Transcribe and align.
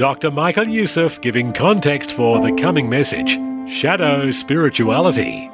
Dr. 0.00 0.30
Michael 0.30 0.66
Youssef 0.66 1.20
giving 1.20 1.52
context 1.52 2.12
for 2.12 2.40
the 2.40 2.52
coming 2.52 2.88
message 2.88 3.38
Shadow 3.70 4.30
Spirituality. 4.30 5.50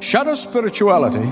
Shadow 0.00 0.34
spirituality 0.34 1.26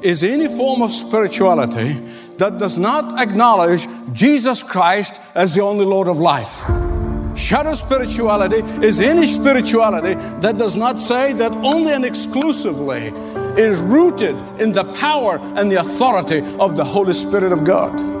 is 0.00 0.24
any 0.24 0.48
form 0.48 0.80
of 0.80 0.90
spirituality 0.90 1.92
that 2.38 2.58
does 2.58 2.78
not 2.78 3.20
acknowledge 3.20 3.86
Jesus 4.14 4.62
Christ 4.62 5.20
as 5.34 5.54
the 5.54 5.60
only 5.60 5.84
Lord 5.84 6.08
of 6.08 6.20
life. 6.20 6.62
Shadow 7.36 7.74
spirituality 7.74 8.62
is 8.82 9.02
any 9.02 9.26
spirituality 9.26 10.14
that 10.40 10.56
does 10.56 10.74
not 10.74 10.98
say 10.98 11.34
that 11.34 11.52
only 11.52 11.92
and 11.92 12.06
exclusively 12.06 13.12
is 13.60 13.78
rooted 13.82 14.36
in 14.58 14.72
the 14.72 14.90
power 14.98 15.38
and 15.58 15.70
the 15.70 15.80
authority 15.80 16.38
of 16.58 16.76
the 16.76 16.84
Holy 16.84 17.12
Spirit 17.12 17.52
of 17.52 17.62
God. 17.62 18.15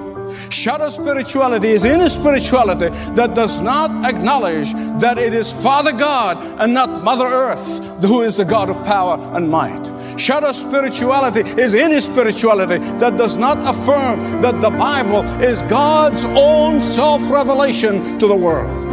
Shadow 0.50 0.88
spirituality 0.88 1.68
is 1.68 1.84
any 1.84 2.08
spirituality 2.08 2.88
that 3.14 3.34
does 3.34 3.60
not 3.60 3.90
acknowledge 4.04 4.72
that 5.00 5.18
it 5.18 5.34
is 5.34 5.52
Father 5.52 5.92
God 5.92 6.38
and 6.60 6.74
not 6.74 7.04
Mother 7.04 7.26
Earth 7.26 7.86
who 8.04 8.22
is 8.22 8.36
the 8.36 8.44
God 8.44 8.70
of 8.70 8.76
power 8.84 9.18
and 9.34 9.50
might. 9.50 9.90
Shadow 10.18 10.52
spirituality 10.52 11.40
is 11.40 11.74
any 11.74 12.00
spirituality 12.00 12.78
that 12.98 13.16
does 13.18 13.36
not 13.36 13.58
affirm 13.58 14.40
that 14.40 14.60
the 14.60 14.70
Bible 14.70 15.22
is 15.42 15.62
God's 15.62 16.24
own 16.24 16.80
self 16.82 17.30
revelation 17.30 18.18
to 18.18 18.26
the 18.26 18.36
world. 18.36 18.84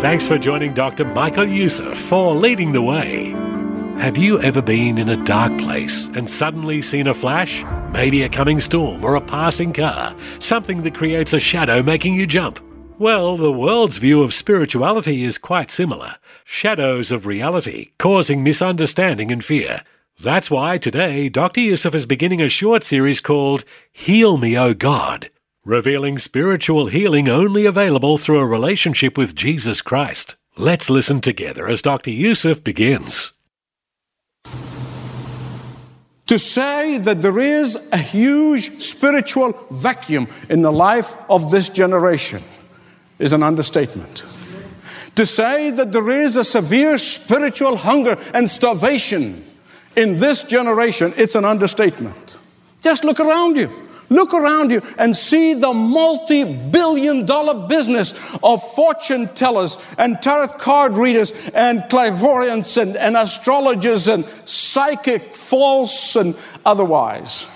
Thanks 0.00 0.26
for 0.26 0.38
joining 0.38 0.74
Dr. 0.74 1.04
Michael 1.04 1.48
Youssef 1.48 1.98
for 1.98 2.34
leading 2.34 2.72
the 2.72 2.82
way. 2.82 3.30
Have 3.98 4.16
you 4.16 4.40
ever 4.40 4.62
been 4.62 4.96
in 4.96 5.08
a 5.08 5.22
dark 5.24 5.56
place 5.58 6.06
and 6.14 6.30
suddenly 6.30 6.82
seen 6.82 7.08
a 7.08 7.14
flash? 7.14 7.64
Maybe 7.90 8.22
a 8.22 8.28
coming 8.28 8.60
storm 8.60 9.02
or 9.02 9.14
a 9.14 9.20
passing 9.20 9.72
car, 9.72 10.14
something 10.40 10.82
that 10.82 10.94
creates 10.94 11.32
a 11.32 11.40
shadow 11.40 11.82
making 11.82 12.16
you 12.16 12.26
jump. 12.26 12.60
Well, 12.98 13.38
the 13.38 13.50
world's 13.50 13.96
view 13.96 14.22
of 14.22 14.34
spirituality 14.34 15.24
is 15.24 15.38
quite 15.38 15.70
similar 15.70 16.16
shadows 16.44 17.10
of 17.10 17.24
reality, 17.24 17.92
causing 17.98 18.42
misunderstanding 18.42 19.32
and 19.32 19.42
fear. 19.42 19.82
That's 20.20 20.50
why 20.50 20.76
today 20.76 21.30
Dr. 21.30 21.60
Youssef 21.60 21.94
is 21.94 22.04
beginning 22.04 22.42
a 22.42 22.50
short 22.50 22.84
series 22.84 23.20
called 23.20 23.64
Heal 23.90 24.36
Me, 24.36 24.58
O 24.58 24.74
God, 24.74 25.30
revealing 25.64 26.18
spiritual 26.18 26.88
healing 26.88 27.26
only 27.26 27.64
available 27.64 28.18
through 28.18 28.38
a 28.38 28.46
relationship 28.46 29.16
with 29.16 29.34
Jesus 29.34 29.80
Christ. 29.80 30.36
Let's 30.58 30.90
listen 30.90 31.22
together 31.22 31.68
as 31.68 31.80
Dr. 31.80 32.10
Youssef 32.10 32.62
begins. 32.62 33.32
To 36.28 36.38
say 36.38 36.98
that 36.98 37.22
there 37.22 37.38
is 37.38 37.90
a 37.90 37.96
huge 37.96 38.82
spiritual 38.82 39.52
vacuum 39.70 40.28
in 40.50 40.62
the 40.62 40.70
life 40.70 41.16
of 41.30 41.50
this 41.50 41.70
generation 41.70 42.42
is 43.18 43.32
an 43.32 43.42
understatement. 43.42 44.24
To 45.16 45.24
say 45.24 45.70
that 45.70 45.90
there 45.90 46.10
is 46.10 46.36
a 46.36 46.44
severe 46.44 46.98
spiritual 46.98 47.76
hunger 47.76 48.18
and 48.34 48.48
starvation 48.48 49.42
in 49.96 50.18
this 50.18 50.44
generation, 50.44 51.12
it's 51.16 51.34
an 51.34 51.44
understatement. 51.44 52.38
Just 52.82 53.04
look 53.04 53.18
around 53.20 53.56
you. 53.56 53.87
Look 54.10 54.32
around 54.32 54.70
you 54.70 54.82
and 54.98 55.14
see 55.16 55.54
the 55.54 55.72
multi 55.72 56.44
billion 56.44 57.26
dollar 57.26 57.68
business 57.68 58.14
of 58.42 58.62
fortune 58.62 59.28
tellers 59.34 59.78
and 59.98 60.20
tarot 60.22 60.48
card 60.58 60.96
readers 60.96 61.32
and 61.54 61.82
clairvoyants 61.90 62.76
and, 62.78 62.96
and 62.96 63.16
astrologers 63.16 64.08
and 64.08 64.24
psychic, 64.46 65.34
false, 65.34 66.16
and 66.16 66.34
otherwise. 66.64 67.54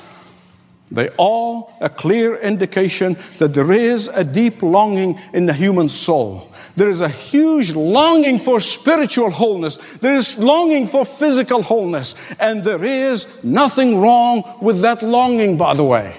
They 0.90 1.08
all 1.16 1.72
a 1.80 1.88
clear 1.88 2.36
indication 2.36 3.16
that 3.38 3.54
there 3.54 3.72
is 3.72 4.08
a 4.08 4.22
deep 4.22 4.62
longing 4.62 5.18
in 5.32 5.46
the 5.46 5.54
human 5.54 5.88
soul. 5.88 6.52
There 6.76 6.90
is 6.90 7.00
a 7.00 7.08
huge 7.08 7.72
longing 7.72 8.38
for 8.38 8.60
spiritual 8.60 9.30
wholeness. 9.30 9.78
There 9.96 10.16
is 10.16 10.38
longing 10.38 10.86
for 10.86 11.06
physical 11.06 11.62
wholeness. 11.62 12.14
And 12.38 12.62
there 12.62 12.84
is 12.84 13.42
nothing 13.42 14.02
wrong 14.02 14.58
with 14.60 14.82
that 14.82 15.02
longing, 15.02 15.56
by 15.56 15.74
the 15.74 15.84
way. 15.84 16.16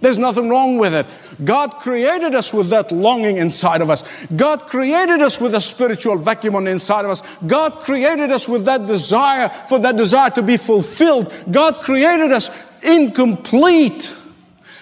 There's 0.00 0.18
nothing 0.18 0.50
wrong 0.50 0.78
with 0.78 0.94
it. 0.94 1.06
God 1.44 1.78
created 1.78 2.34
us 2.34 2.52
with 2.52 2.68
that 2.68 2.92
longing 2.92 3.38
inside 3.38 3.80
of 3.80 3.88
us. 3.88 4.26
God 4.26 4.66
created 4.66 5.22
us 5.22 5.40
with 5.40 5.54
a 5.54 5.60
spiritual 5.60 6.18
vacuum 6.18 6.54
on 6.54 6.64
the 6.64 6.70
inside 6.70 7.04
of 7.04 7.10
us. 7.10 7.22
God 7.46 7.80
created 7.80 8.30
us 8.30 8.48
with 8.48 8.66
that 8.66 8.86
desire 8.86 9.48
for 9.68 9.78
that 9.78 9.96
desire 9.96 10.30
to 10.30 10.42
be 10.42 10.58
fulfilled. 10.58 11.32
God 11.50 11.80
created 11.80 12.30
us 12.30 12.50
incomplete. 12.82 14.14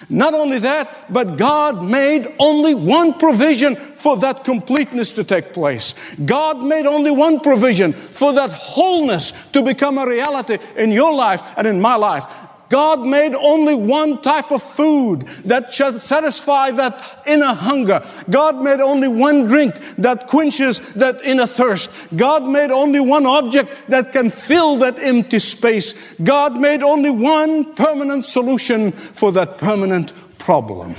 Not 0.09 0.33
only 0.33 0.59
that, 0.59 1.11
but 1.11 1.37
God 1.37 1.83
made 1.83 2.27
only 2.37 2.75
one 2.75 3.13
provision 3.13 3.75
for 3.75 4.17
that 4.17 4.43
completeness 4.43 5.13
to 5.13 5.23
take 5.23 5.53
place. 5.53 6.15
God 6.25 6.61
made 6.61 6.85
only 6.85 7.11
one 7.11 7.39
provision 7.39 7.93
for 7.93 8.33
that 8.33 8.51
wholeness 8.51 9.47
to 9.47 9.63
become 9.63 9.97
a 9.97 10.05
reality 10.05 10.57
in 10.75 10.91
your 10.91 11.13
life 11.13 11.41
and 11.57 11.65
in 11.65 11.81
my 11.81 11.95
life. 11.95 12.25
God 12.69 13.01
made 13.01 13.35
only 13.35 13.75
one 13.75 14.21
type 14.21 14.51
of 14.51 14.63
food 14.63 15.21
that 15.45 15.73
should 15.73 15.99
satisfy 15.99 16.71
that 16.71 17.21
inner 17.27 17.53
hunger. 17.53 18.05
God 18.29 18.61
made 18.61 18.79
only 18.79 19.07
one 19.07 19.45
drink 19.45 19.75
that 19.97 20.27
quenches 20.27 20.93
that 20.93 21.23
inner 21.23 21.45
thirst. 21.45 21.91
God 22.17 22.43
made 22.43 22.71
only 22.71 22.99
one 22.99 23.25
object 23.25 23.89
that 23.89 24.11
can 24.11 24.29
fill 24.29 24.77
that 24.77 24.97
empty 24.99 25.39
space. 25.39 26.15
God 26.15 26.59
made 26.59 26.81
only 26.81 27.11
one 27.11 27.75
permanent 27.75 28.25
solution 28.25 28.91
for 28.91 29.31
that 29.33 29.57
permanent 29.57 30.13
problem. 30.39 30.95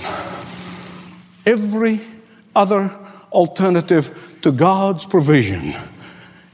Every 1.44 2.00
other 2.54 2.91
alternative 3.33 4.38
to 4.43 4.53
God's 4.53 5.04
provision 5.04 5.75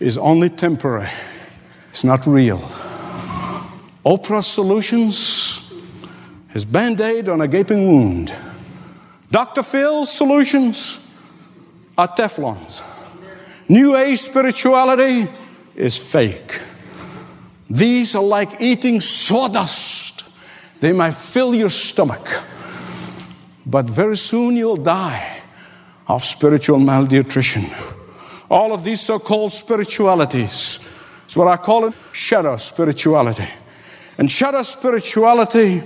is 0.00 0.18
only 0.18 0.48
temporary, 0.48 1.10
it's 1.90 2.04
not 2.04 2.26
real. 2.26 2.60
Oprah 4.04 4.42
Solutions 4.42 5.72
is 6.52 6.64
band 6.64 7.00
aid 7.00 7.28
on 7.28 7.40
a 7.40 7.46
gaping 7.46 7.86
wound. 7.86 8.34
Dr. 9.30 9.62
Phil's 9.62 10.12
solutions 10.12 11.14
are 11.96 12.08
Teflons. 12.08 12.82
New 13.68 13.96
Age 13.96 14.18
spirituality 14.18 15.28
is 15.76 16.12
fake. 16.12 16.60
These 17.70 18.16
are 18.16 18.22
like 18.22 18.60
eating 18.60 19.00
sawdust. 19.00 20.24
They 20.80 20.92
might 20.92 21.14
fill 21.14 21.54
your 21.54 21.70
stomach, 21.70 22.42
but 23.64 23.88
very 23.88 24.16
soon 24.16 24.56
you'll 24.56 24.76
die 24.76 25.42
of 26.08 26.24
spiritual 26.24 26.80
malnutrition. 26.80 27.62
All 28.50 28.74
of 28.74 28.82
these 28.82 29.00
so 29.00 29.20
called 29.20 29.52
spiritualities 29.52 30.92
is 31.26 31.36
what 31.36 31.46
I 31.46 31.56
call 31.56 31.86
it 31.86 31.94
shadow 32.12 32.56
spirituality. 32.56 33.48
And 34.18 34.30
shadow 34.30 34.62
spirituality 34.62 35.82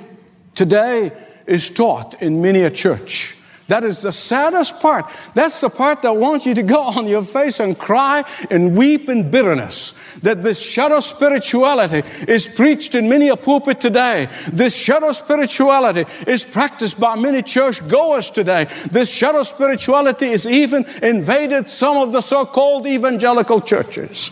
today 0.54 1.12
is 1.47 1.70
taught 1.70 2.20
in 2.22 2.42
many 2.42 2.62
a 2.62 2.70
church. 2.70 3.37
That 3.69 3.82
is 3.82 4.03
the 4.03 4.12
saddest 4.12 4.81
part. 4.81 5.06
That's 5.34 5.61
the 5.61 5.69
part 5.69 6.02
that 6.02 6.17
wants 6.17 6.46
you 6.46 6.55
to 6.55 6.62
go 6.62 6.81
on 6.96 7.06
your 7.06 7.23
face 7.23 7.58
and 7.58 7.76
cry 7.76 8.25
and 8.50 8.76
weep 8.76 9.08
in 9.08 9.31
bitterness. 9.31 9.93
That 10.23 10.43
this 10.43 10.61
shadow 10.62 11.00
spirituality 11.00 12.02
is 12.28 12.46
preached 12.46 12.94
in 12.94 13.08
many 13.08 13.28
a 13.28 13.37
pulpit 13.37 13.81
today. 13.81 14.28
This 14.52 14.76
shadow 14.76 15.11
spirituality 15.11 16.05
is 16.26 16.44
practiced 16.44 17.00
by 17.00 17.17
many 17.17 17.43
church 17.43 17.87
goers 17.88 18.31
today. 18.31 18.69
This 18.90 19.12
shadow 19.12 19.43
spirituality 19.43 20.26
is 20.26 20.46
even 20.46 20.84
invaded 21.02 21.69
some 21.69 21.96
of 21.96 22.12
the 22.12 22.20
so 22.20 22.44
called 22.44 22.87
evangelical 22.87 23.61
churches. 23.61 24.31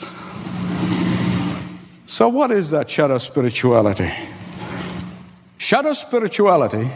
So, 2.15 2.29
what 2.29 2.53
is 2.53 2.71
that 2.71 2.89
shadow 2.89 3.19
spirituality? 3.19 4.09
Shadow 5.59 5.93
spirituality 5.95 6.89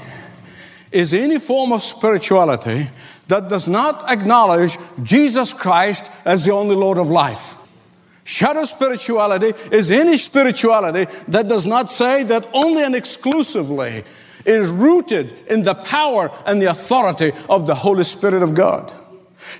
is 0.92 1.12
any 1.12 1.40
form 1.40 1.72
of 1.72 1.82
spirituality 1.82 2.88
that 3.26 3.48
does 3.48 3.66
not 3.66 4.08
acknowledge 4.08 4.78
Jesus 5.02 5.52
Christ 5.52 6.12
as 6.24 6.44
the 6.44 6.52
only 6.52 6.76
Lord 6.76 6.98
of 6.98 7.10
life. 7.10 7.56
Shadow 8.22 8.62
spirituality 8.62 9.54
is 9.72 9.90
any 9.90 10.16
spirituality 10.18 11.12
that 11.26 11.48
does 11.48 11.66
not 11.66 11.90
say 11.90 12.22
that 12.22 12.46
only 12.52 12.84
and 12.84 12.94
exclusively 12.94 14.04
is 14.46 14.70
rooted 14.70 15.36
in 15.48 15.64
the 15.64 15.74
power 15.74 16.30
and 16.46 16.62
the 16.62 16.70
authority 16.70 17.32
of 17.50 17.66
the 17.66 17.74
Holy 17.74 18.04
Spirit 18.04 18.44
of 18.44 18.54
God. 18.54 18.92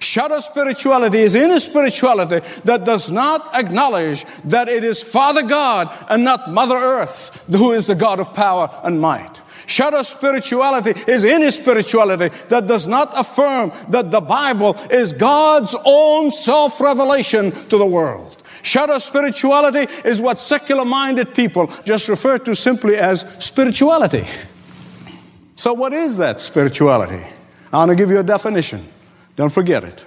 Shadow 0.00 0.38
spirituality 0.38 1.18
is 1.18 1.36
any 1.36 1.58
spirituality 1.58 2.46
that 2.64 2.84
does 2.84 3.10
not 3.10 3.54
acknowledge 3.54 4.24
that 4.44 4.68
it 4.68 4.84
is 4.84 5.02
Father 5.02 5.42
God 5.42 5.94
and 6.08 6.24
not 6.24 6.50
Mother 6.50 6.76
Earth 6.76 7.44
who 7.50 7.72
is 7.72 7.86
the 7.86 7.94
God 7.94 8.20
of 8.20 8.34
power 8.34 8.70
and 8.84 9.00
might. 9.00 9.42
Shadow 9.66 10.02
spirituality 10.02 10.94
is 11.06 11.24
any 11.24 11.50
spirituality 11.50 12.34
that 12.48 12.66
does 12.66 12.86
not 12.86 13.12
affirm 13.18 13.70
that 13.90 14.10
the 14.10 14.20
Bible 14.20 14.74
is 14.90 15.12
God's 15.12 15.76
own 15.84 16.30
self 16.32 16.80
revelation 16.80 17.50
to 17.50 17.76
the 17.76 17.86
world. 17.86 18.42
Shadow 18.62 18.98
spirituality 18.98 19.86
is 20.04 20.20
what 20.20 20.40
secular 20.40 20.84
minded 20.84 21.34
people 21.34 21.66
just 21.84 22.08
refer 22.08 22.38
to 22.38 22.54
simply 22.54 22.96
as 22.96 23.20
spirituality. 23.44 24.26
So, 25.54 25.74
what 25.74 25.92
is 25.92 26.18
that 26.18 26.40
spirituality? 26.40 27.24
I 27.72 27.78
want 27.78 27.90
to 27.90 27.96
give 27.96 28.10
you 28.10 28.20
a 28.20 28.22
definition. 28.22 28.80
Don't 29.38 29.50
forget 29.50 29.84
it. 29.84 30.04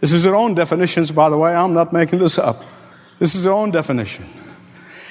This 0.00 0.10
is 0.10 0.24
their 0.24 0.34
own 0.34 0.54
definitions, 0.54 1.12
by 1.12 1.28
the 1.28 1.36
way. 1.36 1.54
I'm 1.54 1.74
not 1.74 1.92
making 1.92 2.18
this 2.18 2.38
up. 2.38 2.64
This 3.18 3.34
is 3.34 3.44
their 3.44 3.52
own 3.52 3.70
definition. 3.70 4.24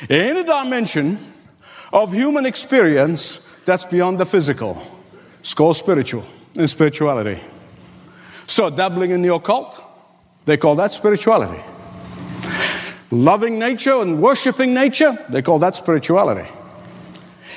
Any 0.10 0.44
dimension 0.44 1.20
of 1.94 2.12
human 2.12 2.48
experience 2.48 3.46
that's 3.66 3.86
beyond 3.86 4.18
the 4.18 4.26
physical. 4.26 4.82
It's 5.42 5.54
called 5.54 5.76
spiritual 5.76 6.26
and 6.58 6.68
spirituality. 6.68 7.40
So, 8.48 8.72
dabbling 8.72 9.12
in 9.12 9.22
the 9.22 9.36
occult, 9.36 9.80
they 10.46 10.58
call 10.58 10.76
that 10.78 10.92
spirituality. 10.92 11.62
Loving 13.12 13.60
nature 13.60 14.02
and 14.02 14.20
worshiping 14.20 14.74
nature, 14.74 15.16
they 15.30 15.44
call 15.44 15.60
that 15.60 15.76
spirituality. 15.76 16.50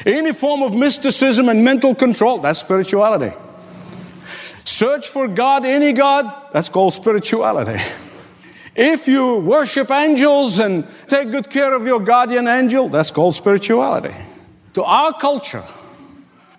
Any 0.04 0.34
form 0.34 0.60
of 0.60 0.76
mysticism 0.76 1.48
and 1.48 1.64
mental 1.64 1.94
control, 1.94 2.36
that's 2.36 2.58
spirituality. 2.58 3.34
Search 4.64 5.08
for 5.08 5.28
God, 5.28 5.66
any 5.66 5.92
God, 5.92 6.50
that's 6.52 6.68
called 6.68 6.92
spirituality. 6.92 7.82
If 8.74 9.06
you 9.06 9.40
worship 9.40 9.90
angels 9.90 10.58
and 10.58 10.86
take 11.08 11.30
good 11.30 11.50
care 11.50 11.74
of 11.74 11.86
your 11.86 12.00
guardian 12.00 12.46
angel, 12.46 12.88
that's 12.88 13.10
called 13.10 13.34
spirituality. 13.34 14.14
To 14.74 14.84
our 14.84 15.12
culture, 15.12 15.62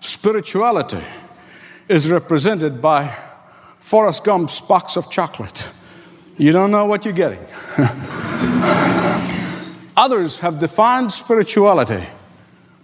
Spirituality 0.04 1.02
is 1.88 2.12
represented 2.12 2.82
by 2.82 3.16
Forrest 3.78 4.22
Gump's 4.22 4.60
box 4.60 4.98
of 4.98 5.10
chocolate. 5.10 5.70
You 6.36 6.52
don't 6.52 6.70
know 6.70 6.84
what 6.84 7.06
you're 7.06 7.14
getting. 7.14 7.38
Others 9.96 10.40
have 10.40 10.60
defined 10.60 11.10
spirituality 11.10 12.06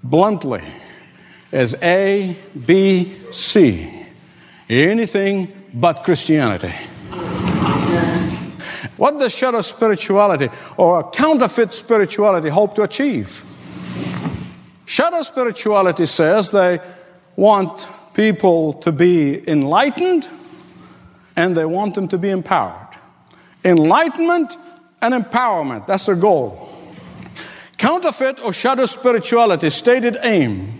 bluntly 0.02 0.62
as 1.52 1.74
A, 1.82 2.38
B, 2.64 3.12
C. 3.30 3.99
Anything 4.70 5.52
but 5.74 6.04
Christianity. 6.04 6.72
What 8.96 9.18
does 9.18 9.36
shadow 9.36 9.62
spirituality 9.62 10.48
or 10.76 11.10
counterfeit 11.10 11.74
spirituality 11.74 12.50
hope 12.50 12.76
to 12.76 12.82
achieve? 12.82 13.44
Shadow 14.86 15.22
spirituality 15.22 16.06
says 16.06 16.52
they 16.52 16.78
want 17.34 17.88
people 18.14 18.74
to 18.74 18.92
be 18.92 19.42
enlightened 19.50 20.28
and 21.34 21.56
they 21.56 21.64
want 21.64 21.96
them 21.96 22.06
to 22.06 22.18
be 22.18 22.30
empowered. 22.30 22.96
Enlightenment 23.64 24.56
and 25.02 25.14
empowerment, 25.14 25.88
that's 25.88 26.06
their 26.06 26.14
goal. 26.14 26.70
Counterfeit 27.76 28.38
or 28.44 28.52
shadow 28.52 28.86
spirituality, 28.86 29.70
stated 29.70 30.16
aim, 30.22 30.78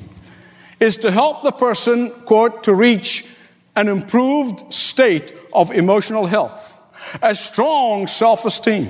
is 0.79 0.97
to 0.99 1.11
help 1.11 1.43
the 1.43 1.51
person, 1.51 2.11
quote, 2.25 2.63
to 2.63 2.73
reach 2.73 3.37
an 3.81 3.89
improved 3.89 4.73
state 4.73 5.33
of 5.53 5.71
emotional 5.71 6.27
health, 6.27 6.77
a 7.23 7.35
strong 7.35 8.07
self 8.07 8.45
esteem, 8.45 8.89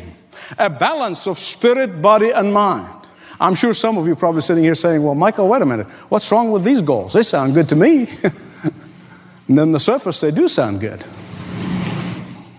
a 0.59 0.69
balance 0.69 1.27
of 1.27 1.39
spirit, 1.39 2.03
body, 2.03 2.31
and 2.31 2.53
mind 2.53 3.01
I'm 3.41 3.55
sure 3.55 3.73
some 3.73 3.97
of 3.97 4.07
you 4.07 4.15
probably 4.15 4.43
sitting 4.43 4.63
here 4.63 4.75
saying, 4.75 5.03
Well, 5.03 5.15
Michael, 5.15 5.49
wait 5.49 5.63
a 5.63 5.67
minute. 5.67 5.87
What's 6.11 6.31
wrong 6.31 6.53
with 6.53 6.63
these 6.63 6.83
goals? 6.83 7.15
They 7.15 7.23
sound 7.23 7.55
good 7.55 7.71
to 7.71 7.77
me. 7.77 8.07
and 9.49 9.59
then 9.59 9.73
the 9.73 9.81
surface, 9.81 10.21
they 10.21 10.31
do 10.31 10.47
sound 10.47 10.81
good. 10.81 11.03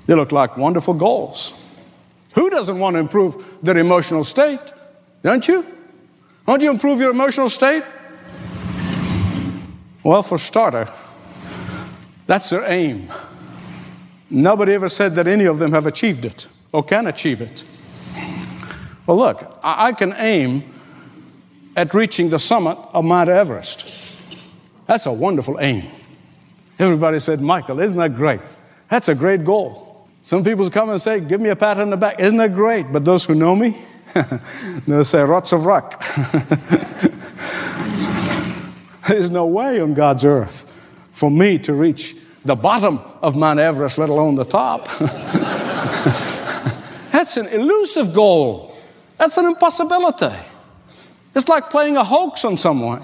They 0.08 0.16
look 0.16 0.32
like 0.32 0.58
wonderful 0.58 0.96
goals. 0.96 1.58
Who 2.34 2.50
doesn't 2.50 2.80
want 2.80 2.96
to 2.96 3.00
improve 3.00 3.60
their 3.62 3.78
emotional 3.78 4.24
state? 4.24 4.60
Don't 5.22 5.48
you? 5.48 5.64
Won't 6.48 6.64
you 6.64 6.72
improve 6.72 7.00
your 7.00 7.12
emotional 7.12 7.50
state? 7.50 7.84
Well, 10.04 10.24
for 10.24 10.40
starter, 10.40 10.90
that's 12.28 12.50
their 12.50 12.70
aim. 12.70 13.12
Nobody 14.30 14.74
ever 14.74 14.88
said 14.88 15.16
that 15.16 15.28
any 15.28 15.46
of 15.46 15.60
them 15.60 15.74
have 15.74 15.86
achieved 15.86 16.26
it 16.26 16.48
or 16.72 16.84
can 16.84 17.08
achieve 17.08 17.42
it. 17.42 17.64
Well, 19.06 19.18
look, 19.18 19.60
I 19.62 19.92
can 19.92 20.14
aim 20.18 20.64
at 21.76 21.94
reaching 21.94 22.30
the 22.30 22.40
summit 22.40 22.78
of 22.94 23.04
Mount 23.04 23.30
Everest. 23.30 23.90
That's 24.88 25.06
a 25.06 25.12
wonderful 25.12 25.60
aim. 25.60 25.88
Everybody 26.80 27.20
said, 27.20 27.42
Michael, 27.42 27.80
isn't 27.80 27.98
that 27.98 28.16
great? 28.16 28.42
That's 28.90 29.10
a 29.10 29.16
great 29.16 29.44
goal. 29.44 30.08
Some 30.24 30.44
people 30.44 30.70
come 30.70 30.90
and 30.90 31.02
say, 31.02 31.20
Give 31.20 31.42
me 31.42 31.50
a 31.50 31.56
pat 31.56 31.80
on 31.80 31.90
the 31.90 31.98
back. 31.98 32.20
Isn't 32.20 32.38
that 32.38 32.54
great? 32.54 32.92
But 32.92 33.06
those 33.06 33.26
who 33.26 33.36
know 33.36 33.56
me, 33.56 33.78
they'll 34.88 35.04
say, 35.04 35.24
Rots 35.24 35.54
of 35.54 35.66
rock. 35.66 36.02
There's 39.08 39.32
no 39.32 39.48
way 39.48 39.82
on 39.82 39.94
God's 39.94 40.26
earth 40.26 40.81
for 41.12 41.30
me 41.30 41.58
to 41.60 41.74
reach 41.74 42.16
the 42.44 42.56
bottom 42.56 43.00
of 43.22 43.36
Mount 43.36 43.60
Everest, 43.60 43.98
let 43.98 44.10
alone 44.10 44.36
the 44.36 44.46
top. 44.46 44.88
That's 47.12 47.38
an 47.38 47.48
elusive 47.48 48.14
goal. 48.14 48.76
That's 49.18 49.38
an 49.38 49.46
impossibility. 49.46 50.36
It's 51.36 51.48
like 51.48 51.70
playing 51.70 51.98
a 51.98 52.04
hoax 52.04 52.44
on 52.46 52.58
someone. 52.58 53.04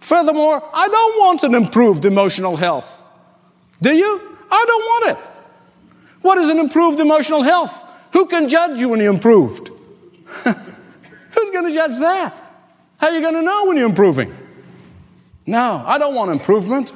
Furthermore, 0.00 0.62
I 0.72 0.88
don't 0.88 1.20
want 1.20 1.42
an 1.44 1.54
improved 1.54 2.04
emotional 2.04 2.56
health. 2.56 3.02
Do 3.82 3.92
you? 3.92 4.20
I 4.50 4.64
don't 4.66 4.82
want 4.82 5.18
it. 5.18 5.24
What 6.22 6.38
is 6.38 6.48
an 6.50 6.58
improved 6.58 7.00
emotional 7.00 7.42
health? 7.42 7.90
Who 8.12 8.26
can 8.26 8.48
judge 8.48 8.80
you 8.80 8.88
when 8.88 9.00
you're 9.00 9.12
improved? 9.12 9.68
Who's 10.44 11.50
going 11.50 11.68
to 11.68 11.74
judge 11.74 11.98
that? 11.98 12.40
How 12.98 13.08
are 13.08 13.12
you 13.12 13.20
going 13.20 13.34
to 13.34 13.42
know 13.42 13.66
when 13.66 13.76
you're 13.76 13.88
improving? 13.88 14.34
No, 15.46 15.82
I 15.86 15.98
don't 15.98 16.14
want 16.14 16.30
improvement. 16.30 16.92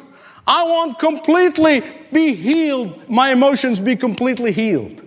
I 0.46 0.64
want 0.64 0.98
completely 0.98 1.82
be 2.12 2.34
healed, 2.34 3.08
my 3.08 3.32
emotions 3.32 3.80
be 3.80 3.96
completely 3.96 4.52
healed. 4.52 5.02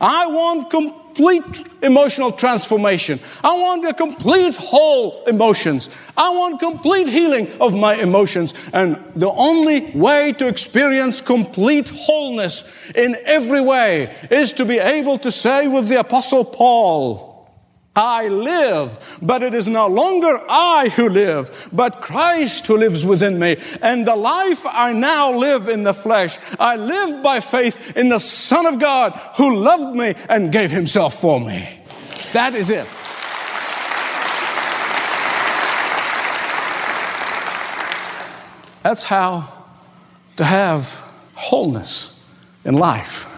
I 0.00 0.26
want 0.26 0.70
complete 0.70 1.64
emotional 1.82 2.32
transformation. 2.32 3.18
I 3.42 3.52
want 3.58 3.86
a 3.86 3.94
complete 3.94 4.56
whole 4.56 5.24
emotions. 5.24 5.90
I 6.16 6.30
want 6.30 6.60
complete 6.60 7.08
healing 7.08 7.48
of 7.60 7.74
my 7.74 7.94
emotions. 7.94 8.54
And 8.72 8.96
the 9.16 9.30
only 9.30 9.90
way 9.92 10.32
to 10.34 10.46
experience 10.46 11.20
complete 11.20 11.90
wholeness 11.90 12.90
in 12.94 13.16
every 13.24 13.60
way 13.60 14.14
is 14.30 14.52
to 14.54 14.64
be 14.64 14.78
able 14.78 15.18
to 15.18 15.30
say 15.30 15.68
with 15.68 15.88
the 15.88 16.00
Apostle 16.00 16.44
Paul, 16.44 17.31
I 17.94 18.28
live, 18.28 19.18
but 19.20 19.42
it 19.42 19.52
is 19.52 19.68
no 19.68 19.86
longer 19.86 20.40
I 20.48 20.88
who 20.96 21.10
live, 21.10 21.68
but 21.72 22.00
Christ 22.00 22.66
who 22.66 22.78
lives 22.78 23.04
within 23.04 23.38
me. 23.38 23.58
And 23.82 24.06
the 24.06 24.16
life 24.16 24.64
I 24.66 24.94
now 24.94 25.30
live 25.30 25.68
in 25.68 25.84
the 25.84 25.92
flesh, 25.92 26.38
I 26.58 26.76
live 26.76 27.22
by 27.22 27.40
faith 27.40 27.94
in 27.94 28.08
the 28.08 28.18
Son 28.18 28.64
of 28.64 28.78
God 28.78 29.12
who 29.36 29.56
loved 29.56 29.94
me 29.94 30.14
and 30.30 30.50
gave 30.50 30.70
himself 30.70 31.14
for 31.14 31.38
me. 31.38 31.80
That 32.32 32.54
is 32.54 32.70
it. 32.70 32.88
That's 38.82 39.04
how 39.04 39.48
to 40.36 40.44
have 40.44 40.82
wholeness 41.34 42.26
in 42.64 42.74
life. 42.74 43.28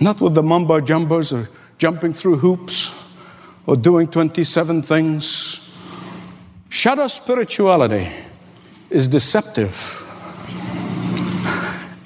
Not 0.00 0.20
with 0.20 0.34
the 0.34 0.42
mumbo 0.42 0.80
jumbos 0.80 1.32
or 1.32 1.48
jumping 1.82 2.12
through 2.12 2.36
hoops 2.36 3.12
or 3.66 3.74
doing 3.74 4.06
27 4.06 4.82
things. 4.82 5.76
Shadow 6.68 7.08
spirituality 7.08 8.08
is 8.88 9.08
deceptive. 9.08 9.74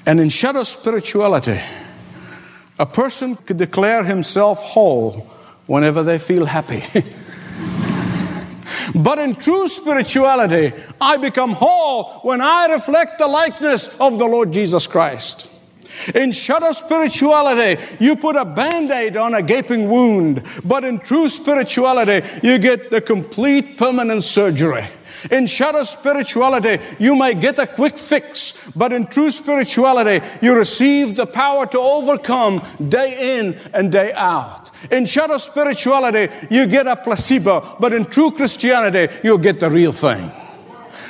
And 0.07 0.19
in 0.19 0.29
shadow 0.29 0.63
spirituality, 0.63 1.61
a 2.79 2.87
person 2.87 3.35
could 3.35 3.57
declare 3.57 4.03
himself 4.03 4.63
whole 4.63 5.27
whenever 5.67 6.01
they 6.01 6.17
feel 6.17 6.47
happy. 6.47 6.81
but 8.95 9.19
in 9.19 9.35
true 9.35 9.67
spirituality, 9.67 10.73
I 10.99 11.17
become 11.17 11.51
whole 11.51 12.21
when 12.23 12.41
I 12.41 12.65
reflect 12.71 13.19
the 13.19 13.27
likeness 13.27 13.95
of 13.99 14.17
the 14.17 14.25
Lord 14.25 14.51
Jesus 14.51 14.87
Christ. 14.87 15.47
In 16.15 16.31
shadow 16.31 16.71
spirituality, 16.71 17.81
you 17.99 18.15
put 18.15 18.35
a 18.35 18.45
band 18.45 18.91
aid 18.91 19.17
on 19.17 19.33
a 19.33 19.41
gaping 19.41 19.89
wound, 19.89 20.43
but 20.63 20.83
in 20.83 20.99
true 20.99 21.27
spirituality, 21.27 22.25
you 22.43 22.59
get 22.59 22.89
the 22.89 23.01
complete 23.01 23.77
permanent 23.77 24.23
surgery. 24.23 24.87
In 25.31 25.47
shadow 25.47 25.83
spirituality, 25.83 26.77
you 26.99 27.15
may 27.15 27.33
get 27.33 27.57
a 27.57 27.65
quick 27.65 27.97
fix, 27.97 28.69
but 28.75 28.93
in 28.93 29.07
true 29.07 29.31
spirituality, 29.31 30.25
you 30.41 30.55
receive 30.55 31.15
the 31.15 31.25
power 31.25 31.65
to 31.65 31.79
overcome 31.79 32.61
day 32.87 33.39
in 33.39 33.57
and 33.73 33.91
day 33.91 34.13
out. 34.13 34.71
In 34.91 35.05
shadow 35.07 35.37
spirituality, 35.37 36.31
you 36.51 36.67
get 36.67 36.85
a 36.85 36.95
placebo, 36.95 37.77
but 37.79 37.93
in 37.93 38.05
true 38.05 38.31
Christianity, 38.31 39.11
you'll 39.23 39.39
get 39.39 39.59
the 39.59 39.69
real 39.69 39.91
thing. 39.91 40.31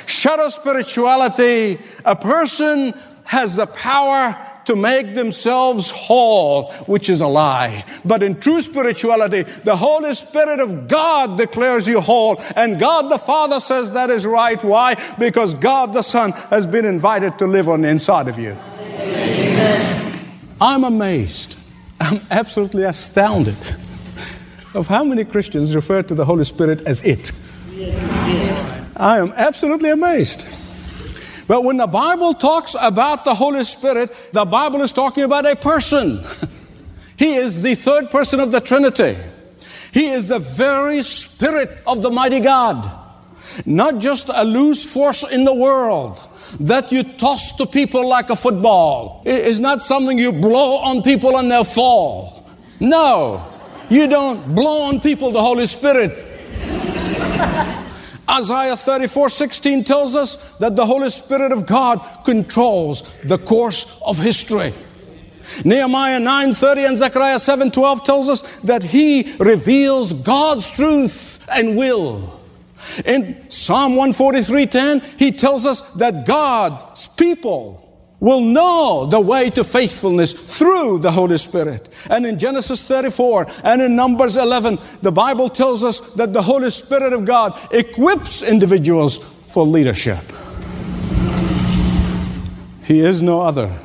Shadow 0.06 0.48
spirituality, 0.48 1.78
a 2.04 2.16
person 2.16 2.94
has 3.24 3.56
the 3.56 3.66
power 3.66 4.34
to 4.68 4.76
make 4.76 5.14
themselves 5.14 5.90
whole, 5.90 6.70
which 6.86 7.08
is 7.08 7.22
a 7.22 7.26
lie. 7.26 7.86
But 8.04 8.22
in 8.22 8.38
true 8.38 8.60
spirituality, 8.60 9.44
the 9.64 9.76
Holy 9.76 10.12
Spirit 10.12 10.60
of 10.60 10.86
God 10.86 11.38
declares 11.38 11.88
you 11.88 12.02
whole, 12.02 12.38
and 12.54 12.78
God 12.78 13.10
the 13.10 13.16
Father 13.16 13.60
says 13.60 13.92
that 13.92 14.10
is 14.10 14.26
right. 14.26 14.62
Why? 14.62 14.94
Because 15.18 15.54
God 15.54 15.94
the 15.94 16.02
Son 16.02 16.32
has 16.50 16.66
been 16.66 16.84
invited 16.84 17.38
to 17.38 17.46
live 17.46 17.66
on 17.66 17.80
the 17.80 17.88
inside 17.88 18.28
of 18.28 18.38
you. 18.38 18.54
Amen. 18.98 20.28
I'm 20.60 20.84
amazed. 20.84 21.58
I'm 21.98 22.20
absolutely 22.30 22.82
astounded 22.82 23.56
of 24.74 24.86
how 24.86 25.02
many 25.02 25.24
Christians 25.24 25.74
refer 25.74 26.02
to 26.02 26.14
the 26.14 26.26
Holy 26.26 26.44
Spirit 26.44 26.82
as 26.82 27.02
it. 27.04 27.32
I 28.98 29.18
am 29.18 29.32
absolutely 29.34 29.88
amazed. 29.88 30.57
But 31.48 31.64
when 31.64 31.78
the 31.78 31.86
Bible 31.86 32.34
talks 32.34 32.76
about 32.80 33.24
the 33.24 33.34
Holy 33.34 33.64
Spirit, 33.64 34.30
the 34.32 34.44
Bible 34.44 34.82
is 34.82 34.92
talking 34.92 35.24
about 35.24 35.50
a 35.50 35.56
person. 35.56 36.22
He 37.18 37.34
is 37.34 37.62
the 37.62 37.74
third 37.74 38.10
person 38.10 38.38
of 38.38 38.52
the 38.52 38.60
Trinity. 38.60 39.16
He 39.92 40.06
is 40.06 40.28
the 40.28 40.38
very 40.38 41.02
Spirit 41.02 41.76
of 41.84 42.00
the 42.00 42.10
mighty 42.10 42.38
God. 42.38 42.88
Not 43.66 43.98
just 43.98 44.30
a 44.32 44.44
loose 44.44 44.86
force 44.90 45.28
in 45.32 45.44
the 45.44 45.52
world 45.52 46.20
that 46.60 46.92
you 46.92 47.02
toss 47.02 47.56
to 47.56 47.66
people 47.66 48.08
like 48.08 48.30
a 48.30 48.36
football. 48.36 49.22
It 49.26 49.46
is 49.46 49.58
not 49.58 49.82
something 49.82 50.16
you 50.16 50.30
blow 50.30 50.76
on 50.76 51.02
people 51.02 51.36
and 51.38 51.50
they'll 51.50 51.64
fall. 51.64 52.48
No, 52.78 53.44
you 53.90 54.06
don't 54.06 54.54
blow 54.54 54.82
on 54.82 55.00
people 55.00 55.32
the 55.32 55.42
Holy 55.42 55.66
Spirit. 55.66 56.12
Isaiah 58.30 58.76
34 58.76 59.28
16 59.28 59.84
tells 59.84 60.14
us 60.14 60.52
that 60.58 60.76
the 60.76 60.84
Holy 60.84 61.10
Spirit 61.10 61.52
of 61.52 61.66
God 61.66 62.00
controls 62.24 63.02
the 63.24 63.38
course 63.38 64.00
of 64.04 64.18
history. 64.18 64.72
Nehemiah 65.64 66.20
9:30 66.20 66.86
and 66.86 66.98
Zechariah 66.98 67.38
7:12 67.38 68.04
tells 68.04 68.28
us 68.28 68.42
that 68.64 68.82
he 68.82 69.34
reveals 69.38 70.12
God's 70.12 70.70
truth 70.70 71.46
and 71.54 71.76
will. 71.76 72.38
In 73.04 73.50
Psalm 73.50 73.96
143:10, 73.96 75.02
he 75.18 75.32
tells 75.32 75.66
us 75.66 75.80
that 75.94 76.26
God's 76.26 77.08
people 77.08 77.87
will 78.20 78.40
know 78.40 79.06
the 79.06 79.20
way 79.20 79.50
to 79.50 79.62
faithfulness 79.62 80.58
through 80.58 80.98
the 80.98 81.10
Holy 81.10 81.38
Spirit. 81.38 81.88
And 82.10 82.26
in 82.26 82.38
Genesis 82.38 82.82
34 82.82 83.46
and 83.64 83.80
in 83.80 83.94
Numbers 83.94 84.36
11, 84.36 84.78
the 85.02 85.12
Bible 85.12 85.48
tells 85.48 85.84
us 85.84 86.14
that 86.14 86.32
the 86.32 86.42
Holy 86.42 86.70
Spirit 86.70 87.12
of 87.12 87.24
God 87.24 87.58
equips 87.72 88.42
individuals 88.42 89.18
for 89.52 89.64
leadership. 89.64 90.18
He 92.84 93.00
is 93.00 93.22
no 93.22 93.42
other 93.42 93.78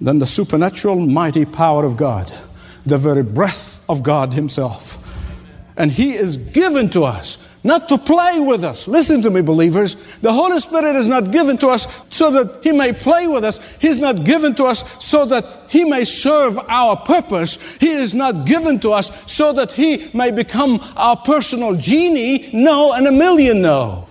than 0.00 0.18
the 0.18 0.26
supernatural 0.26 1.06
mighty 1.06 1.44
power 1.44 1.84
of 1.84 1.96
God, 1.96 2.32
the 2.86 2.98
very 2.98 3.22
breath 3.22 3.84
of 3.88 4.02
God 4.02 4.32
Himself. 4.32 4.98
And 5.76 5.90
He 5.90 6.14
is 6.14 6.36
given 6.36 6.88
to 6.90 7.04
us 7.04 7.51
not 7.64 7.88
to 7.88 7.98
play 7.98 8.40
with 8.40 8.64
us. 8.64 8.88
Listen 8.88 9.22
to 9.22 9.30
me, 9.30 9.40
believers. 9.40 10.18
The 10.18 10.32
Holy 10.32 10.58
Spirit 10.58 10.96
is 10.96 11.06
not 11.06 11.30
given 11.30 11.56
to 11.58 11.68
us 11.68 12.04
so 12.08 12.30
that 12.32 12.62
He 12.64 12.72
may 12.72 12.92
play 12.92 13.28
with 13.28 13.44
us. 13.44 13.76
He's 13.76 13.98
not 13.98 14.24
given 14.24 14.54
to 14.56 14.64
us 14.64 15.04
so 15.04 15.24
that 15.26 15.44
He 15.68 15.84
may 15.84 16.04
serve 16.04 16.58
our 16.68 16.96
purpose. 16.96 17.76
He 17.76 17.90
is 17.90 18.14
not 18.14 18.46
given 18.46 18.80
to 18.80 18.92
us 18.92 19.30
so 19.30 19.52
that 19.52 19.72
He 19.72 20.10
may 20.12 20.30
become 20.30 20.80
our 20.96 21.16
personal 21.16 21.76
genie. 21.76 22.50
No, 22.52 22.94
and 22.94 23.06
a 23.06 23.12
million 23.12 23.62
no. 23.62 24.08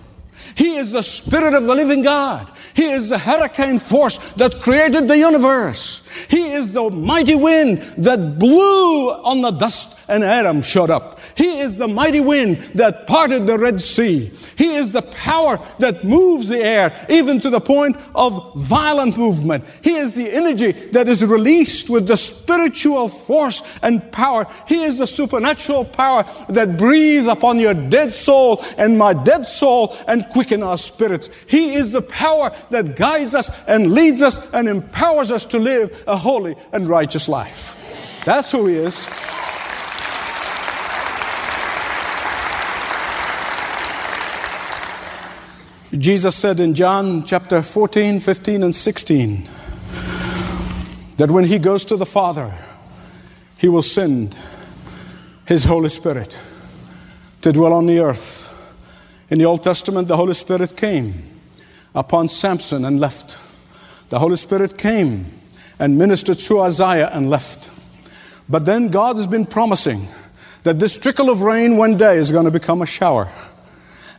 He 0.54 0.76
is 0.76 0.92
the 0.92 1.02
Spirit 1.02 1.54
of 1.54 1.64
the 1.64 1.74
living 1.74 2.02
God. 2.02 2.50
He 2.74 2.84
is 2.84 3.10
the 3.10 3.18
hurricane 3.18 3.78
force 3.78 4.32
that 4.32 4.60
created 4.60 5.08
the 5.08 5.16
universe. 5.16 6.26
He 6.28 6.52
is 6.52 6.74
the 6.74 6.90
mighty 6.90 7.34
wind 7.34 7.78
that 7.98 8.38
blew 8.38 9.10
on 9.10 9.40
the 9.40 9.50
dust 9.50 10.04
and 10.08 10.24
Adam 10.24 10.62
showed 10.62 10.90
up. 10.90 11.18
He 11.36 11.60
is 11.60 11.78
the 11.78 11.88
mighty 11.88 12.20
wind 12.20 12.56
that 12.74 13.06
parted 13.06 13.46
the 13.46 13.58
Red 13.58 13.80
Sea. 13.80 14.30
He 14.56 14.74
is 14.74 14.92
the 14.92 15.02
power 15.02 15.58
that 15.78 16.04
moves 16.04 16.48
the 16.48 16.58
air, 16.58 17.06
even 17.08 17.40
to 17.40 17.50
the 17.50 17.60
point 17.60 17.96
of 18.14 18.54
violent 18.56 19.16
movement. 19.16 19.64
He 19.82 19.94
is 19.94 20.14
the 20.14 20.30
energy 20.32 20.72
that 20.92 21.08
is 21.08 21.24
released 21.24 21.90
with 21.90 22.06
the 22.06 22.16
spiritual 22.16 23.08
force 23.08 23.78
and 23.82 24.12
power. 24.12 24.46
He 24.66 24.82
is 24.82 24.98
the 24.98 25.06
supernatural 25.06 25.84
power 25.84 26.24
that 26.48 26.76
breathes 26.78 27.28
upon 27.28 27.58
your 27.58 27.74
dead 27.74 28.14
soul 28.14 28.62
and 28.78 28.98
my 28.98 29.12
dead 29.12 29.46
soul 29.46 29.96
and 30.08 30.24
quicken 30.30 30.62
our 30.62 30.78
spirits. 30.78 31.44
He 31.50 31.74
is 31.74 31.92
the 31.92 32.02
power 32.02 32.52
that 32.70 32.96
guides 32.96 33.34
us 33.34 33.66
and 33.66 33.92
leads 33.92 34.22
us 34.22 34.52
and 34.52 34.68
empowers 34.68 35.32
us 35.32 35.46
to 35.46 35.58
live 35.58 36.04
a 36.06 36.16
holy 36.16 36.56
and 36.72 36.88
righteous 36.88 37.28
life. 37.28 37.78
That's 38.24 38.52
who 38.52 38.66
He 38.66 38.76
is. 38.76 39.08
Jesus 45.98 46.34
said 46.34 46.58
in 46.58 46.74
John 46.74 47.22
chapter 47.22 47.62
14, 47.62 48.18
15, 48.18 48.62
and 48.62 48.74
16 48.74 49.42
that 51.18 51.30
when 51.30 51.44
He 51.44 51.58
goes 51.58 51.84
to 51.84 51.98
the 51.98 52.06
Father, 52.06 52.54
He 53.58 53.68
will 53.68 53.82
send 53.82 54.34
His 55.44 55.66
Holy 55.66 55.90
Spirit 55.90 56.38
to 57.42 57.52
dwell 57.52 57.74
on 57.74 57.84
the 57.84 58.00
earth. 58.00 58.48
In 59.28 59.38
the 59.38 59.44
Old 59.44 59.62
Testament, 59.62 60.08
the 60.08 60.16
Holy 60.16 60.32
Spirit 60.32 60.78
came 60.78 61.12
upon 61.94 62.28
Samson 62.28 62.86
and 62.86 62.98
left. 62.98 63.38
The 64.08 64.18
Holy 64.18 64.36
Spirit 64.36 64.78
came 64.78 65.26
and 65.78 65.98
ministered 65.98 66.38
to 66.38 66.60
Isaiah 66.60 67.10
and 67.12 67.28
left. 67.28 67.70
But 68.48 68.64
then 68.64 68.88
God 68.88 69.16
has 69.16 69.26
been 69.26 69.44
promising 69.44 70.08
that 70.62 70.78
this 70.78 70.96
trickle 70.96 71.28
of 71.28 71.42
rain 71.42 71.76
one 71.76 71.98
day 71.98 72.16
is 72.16 72.32
going 72.32 72.46
to 72.46 72.50
become 72.50 72.80
a 72.80 72.86
shower. 72.86 73.30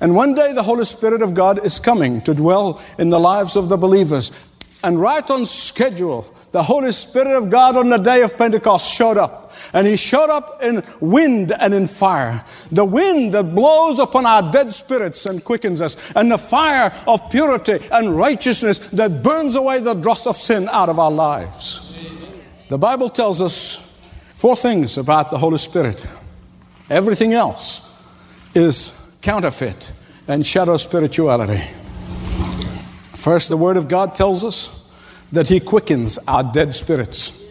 And 0.03 0.13
one 0.15 0.35
day 0.35 0.51
the 0.51 0.63
Holy 0.63 0.83
Spirit 0.83 1.21
of 1.21 1.33
God 1.33 1.65
is 1.65 1.79
coming 1.79 2.19
to 2.23 2.33
dwell 2.33 2.81
in 2.99 3.09
the 3.09 3.21
lives 3.21 3.55
of 3.55 3.69
the 3.69 3.77
believers. 3.77 4.49
And 4.83 4.99
right 4.99 5.27
on 5.31 5.45
schedule, 5.45 6.29
the 6.51 6.61
Holy 6.61 6.91
Spirit 6.91 7.37
of 7.37 7.49
God 7.49 7.77
on 7.77 7.87
the 7.87 7.97
day 7.97 8.21
of 8.21 8.37
Pentecost 8.37 8.93
showed 8.93 9.15
up. 9.15 9.53
And 9.73 9.87
He 9.87 9.95
showed 9.95 10.29
up 10.29 10.61
in 10.61 10.83
wind 10.99 11.53
and 11.57 11.73
in 11.73 11.87
fire. 11.87 12.43
The 12.69 12.83
wind 12.83 13.33
that 13.33 13.55
blows 13.55 13.97
upon 13.97 14.25
our 14.25 14.51
dead 14.51 14.73
spirits 14.73 15.25
and 15.25 15.41
quickens 15.41 15.81
us, 15.81 16.11
and 16.17 16.29
the 16.29 16.37
fire 16.37 16.93
of 17.07 17.31
purity 17.31 17.79
and 17.89 18.13
righteousness 18.13 18.79
that 18.91 19.23
burns 19.23 19.55
away 19.55 19.79
the 19.79 19.93
dross 19.93 20.27
of 20.27 20.35
sin 20.35 20.67
out 20.69 20.89
of 20.89 20.99
our 20.99 21.11
lives. 21.11 21.97
The 22.67 22.77
Bible 22.77 23.07
tells 23.07 23.41
us 23.41 23.97
four 24.33 24.57
things 24.57 24.97
about 24.97 25.31
the 25.31 25.37
Holy 25.37 25.59
Spirit. 25.59 26.05
Everything 26.89 27.31
else 27.31 27.89
is 28.53 29.02
counterfeit 29.23 29.91
and 30.27 30.45
shadow 30.45 30.75
spirituality. 30.77 31.61
First, 33.15 33.47
the 33.47 33.57
Word 33.57 33.77
of 33.77 33.87
God 33.87 34.15
tells 34.15 34.43
us 34.43 34.81
that 35.31 35.47
He 35.47 35.59
quickens 35.61 36.19
our 36.27 36.43
dead 36.43 36.75
spirits. 36.75 37.41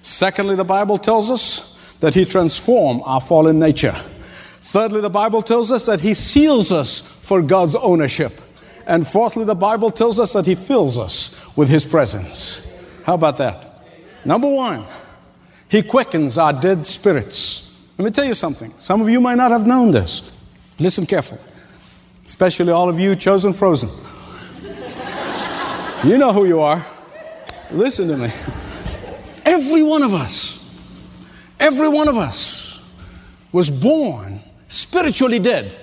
Secondly, 0.00 0.56
the 0.56 0.64
Bible 0.64 0.96
tells 0.96 1.30
us 1.30 1.94
that 2.00 2.14
He 2.14 2.24
transforms 2.24 3.02
our 3.04 3.20
fallen 3.20 3.58
nature. 3.58 3.92
Thirdly, 3.92 5.02
the 5.02 5.10
Bible 5.10 5.42
tells 5.42 5.70
us 5.70 5.84
that 5.86 6.00
He 6.00 6.14
seals 6.14 6.72
us 6.72 7.00
for 7.00 7.42
God's 7.42 7.76
ownership. 7.76 8.32
And 8.86 9.06
fourthly, 9.06 9.44
the 9.44 9.54
Bible 9.54 9.90
tells 9.90 10.18
us 10.18 10.32
that 10.32 10.46
He 10.46 10.54
fills 10.54 10.98
us 10.98 11.54
with 11.56 11.68
His 11.68 11.84
presence. 11.84 13.02
How 13.04 13.14
about 13.14 13.36
that? 13.36 13.82
Number 14.24 14.48
one, 14.48 14.86
He 15.68 15.82
quickens 15.82 16.38
our 16.38 16.54
dead 16.54 16.86
spirits. 16.86 17.86
Let 17.98 18.04
me 18.06 18.10
tell 18.12 18.24
you 18.24 18.34
something. 18.34 18.70
Some 18.78 19.02
of 19.02 19.10
you 19.10 19.20
might 19.20 19.36
not 19.36 19.50
have 19.50 19.66
known 19.66 19.90
this. 19.90 20.37
Listen 20.78 21.06
carefully, 21.06 21.40
especially 22.24 22.72
all 22.72 22.88
of 22.88 23.00
you 23.00 23.16
chosen 23.16 23.52
frozen. 23.52 23.88
you 26.04 26.18
know 26.18 26.32
who 26.32 26.44
you 26.44 26.60
are. 26.60 26.86
Listen 27.72 28.08
to 28.08 28.16
me. 28.16 28.32
Every 29.44 29.82
one 29.82 30.02
of 30.02 30.14
us, 30.14 30.56
every 31.58 31.88
one 31.88 32.08
of 32.08 32.16
us 32.16 32.68
was 33.52 33.70
born 33.70 34.40
spiritually 34.68 35.38
dead. 35.38 35.76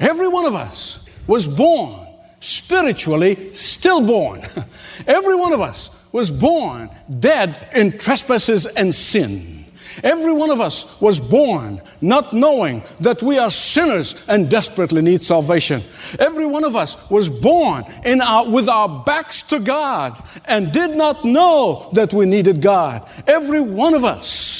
Every 0.00 0.28
one 0.28 0.46
of 0.46 0.54
us 0.54 1.08
was 1.26 1.46
born 1.46 2.06
spiritually 2.40 3.52
stillborn. 3.52 4.40
every 5.06 5.34
one 5.34 5.52
of 5.52 5.60
us 5.60 6.02
was 6.12 6.30
born 6.30 6.90
dead 7.18 7.56
in 7.74 7.98
trespasses 7.98 8.66
and 8.66 8.94
sin. 8.94 9.63
Every 10.02 10.32
one 10.32 10.50
of 10.50 10.60
us 10.60 11.00
was 11.00 11.20
born 11.20 11.80
not 12.00 12.32
knowing 12.32 12.82
that 13.00 13.22
we 13.22 13.38
are 13.38 13.50
sinners 13.50 14.26
and 14.28 14.50
desperately 14.50 15.02
need 15.02 15.22
salvation. 15.22 15.82
Every 16.18 16.46
one 16.46 16.64
of 16.64 16.74
us 16.74 17.10
was 17.10 17.28
born 17.28 17.84
in 18.04 18.20
our, 18.20 18.48
with 18.48 18.68
our 18.68 19.04
backs 19.04 19.42
to 19.48 19.60
God 19.60 20.20
and 20.46 20.72
did 20.72 20.96
not 20.96 21.24
know 21.24 21.90
that 21.92 22.12
we 22.12 22.26
needed 22.26 22.60
God. 22.60 23.08
Every 23.26 23.60
one 23.60 23.94
of 23.94 24.04
us 24.04 24.54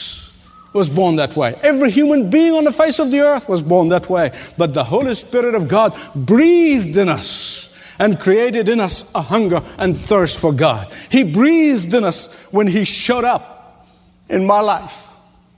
was 0.72 0.88
born 0.88 1.16
that 1.16 1.36
way. 1.36 1.54
Every 1.62 1.90
human 1.90 2.30
being 2.30 2.54
on 2.54 2.64
the 2.64 2.72
face 2.72 2.98
of 2.98 3.10
the 3.10 3.20
earth 3.20 3.48
was 3.48 3.62
born 3.62 3.88
that 3.90 4.10
way. 4.10 4.32
But 4.58 4.74
the 4.74 4.84
Holy 4.84 5.14
Spirit 5.14 5.54
of 5.54 5.68
God 5.68 5.96
breathed 6.14 6.96
in 6.96 7.08
us 7.08 7.72
and 7.98 8.18
created 8.18 8.68
in 8.68 8.80
us 8.80 9.14
a 9.14 9.22
hunger 9.22 9.60
and 9.78 9.96
thirst 9.96 10.40
for 10.40 10.52
God. 10.52 10.92
He 11.10 11.22
breathed 11.22 11.94
in 11.94 12.04
us 12.04 12.46
when 12.46 12.66
He 12.66 12.84
showed 12.84 13.24
up 13.24 13.86
in 14.28 14.46
my 14.46 14.60
life 14.60 15.13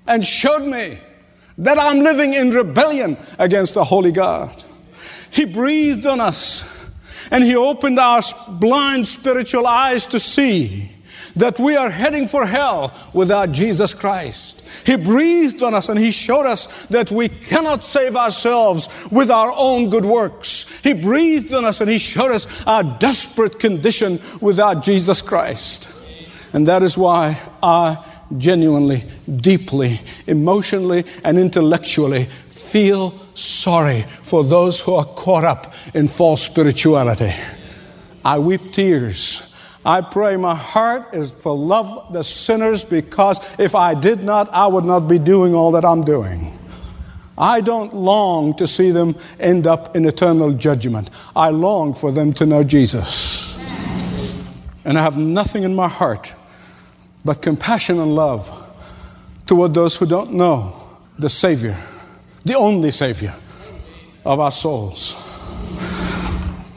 and 0.06 0.24
showed 0.24 0.64
me 0.66 0.98
that 1.58 1.78
I'm 1.78 2.00
living 2.00 2.34
in 2.34 2.50
rebellion 2.50 3.16
against 3.38 3.74
the 3.74 3.84
Holy 3.84 4.12
God. 4.12 4.64
He 5.30 5.44
breathed 5.44 6.06
on 6.06 6.20
us 6.20 6.76
and 7.30 7.42
He 7.42 7.56
opened 7.56 7.98
our 7.98 8.20
blind 8.60 9.08
spiritual 9.08 9.66
eyes 9.66 10.06
to 10.06 10.20
see 10.20 10.92
that 11.36 11.58
we 11.60 11.76
are 11.76 11.90
heading 11.90 12.26
for 12.26 12.46
hell 12.46 12.94
without 13.12 13.52
Jesus 13.52 13.92
Christ. 13.92 14.66
He 14.86 14.96
breathed 14.96 15.62
on 15.62 15.74
us 15.74 15.88
and 15.88 15.98
He 15.98 16.10
showed 16.10 16.46
us 16.46 16.86
that 16.86 17.10
we 17.10 17.28
cannot 17.28 17.84
save 17.84 18.16
ourselves 18.16 19.08
with 19.12 19.30
our 19.30 19.52
own 19.54 19.90
good 19.90 20.04
works. 20.04 20.80
He 20.80 20.94
breathed 20.94 21.52
on 21.52 21.64
us 21.64 21.80
and 21.80 21.90
He 21.90 21.98
showed 21.98 22.30
us 22.30 22.66
our 22.66 22.82
desperate 22.98 23.58
condition 23.58 24.18
without 24.40 24.82
Jesus 24.82 25.20
Christ. 25.20 25.92
And 26.52 26.66
that 26.68 26.82
is 26.82 26.96
why 26.96 27.38
I 27.62 28.02
genuinely, 28.36 29.04
deeply, 29.36 29.98
emotionally, 30.26 31.04
and 31.24 31.38
intellectually 31.38 32.24
feel 32.24 33.10
sorry 33.34 34.02
for 34.02 34.42
those 34.42 34.80
who 34.80 34.94
are 34.94 35.04
caught 35.04 35.44
up 35.44 35.74
in 35.94 36.08
false 36.08 36.42
spirituality. 36.42 37.34
I 38.24 38.38
weep 38.38 38.72
tears 38.72 39.46
I 39.86 40.00
pray 40.00 40.36
my 40.36 40.56
heart 40.56 41.14
is 41.14 41.32
for 41.32 41.56
love 41.56 42.12
the 42.12 42.24
sinners 42.24 42.84
because 42.84 43.38
if 43.60 43.76
I 43.76 43.94
did 43.94 44.24
not, 44.24 44.48
I 44.52 44.66
would 44.66 44.82
not 44.82 45.06
be 45.06 45.20
doing 45.20 45.54
all 45.54 45.70
that 45.72 45.84
I'm 45.84 46.02
doing. 46.02 46.52
I 47.38 47.60
don't 47.60 47.94
long 47.94 48.54
to 48.54 48.66
see 48.66 48.90
them 48.90 49.14
end 49.38 49.68
up 49.68 49.94
in 49.94 50.04
eternal 50.04 50.52
judgment. 50.52 51.10
I 51.36 51.50
long 51.50 51.94
for 51.94 52.10
them 52.10 52.32
to 52.32 52.46
know 52.46 52.64
Jesus. 52.64 53.56
And 54.84 54.98
I 54.98 55.02
have 55.02 55.16
nothing 55.16 55.62
in 55.62 55.76
my 55.76 55.86
heart 55.86 56.34
but 57.26 57.42
compassion 57.42 57.98
and 57.98 58.14
love 58.14 58.50
toward 59.46 59.74
those 59.74 59.96
who 59.96 60.06
don't 60.06 60.32
know 60.32 60.72
the 61.18 61.28
Savior, 61.28 61.76
the 62.44 62.54
only 62.54 62.92
Savior 62.92 63.34
of 64.24 64.38
our 64.38 64.50
souls. 64.50 65.22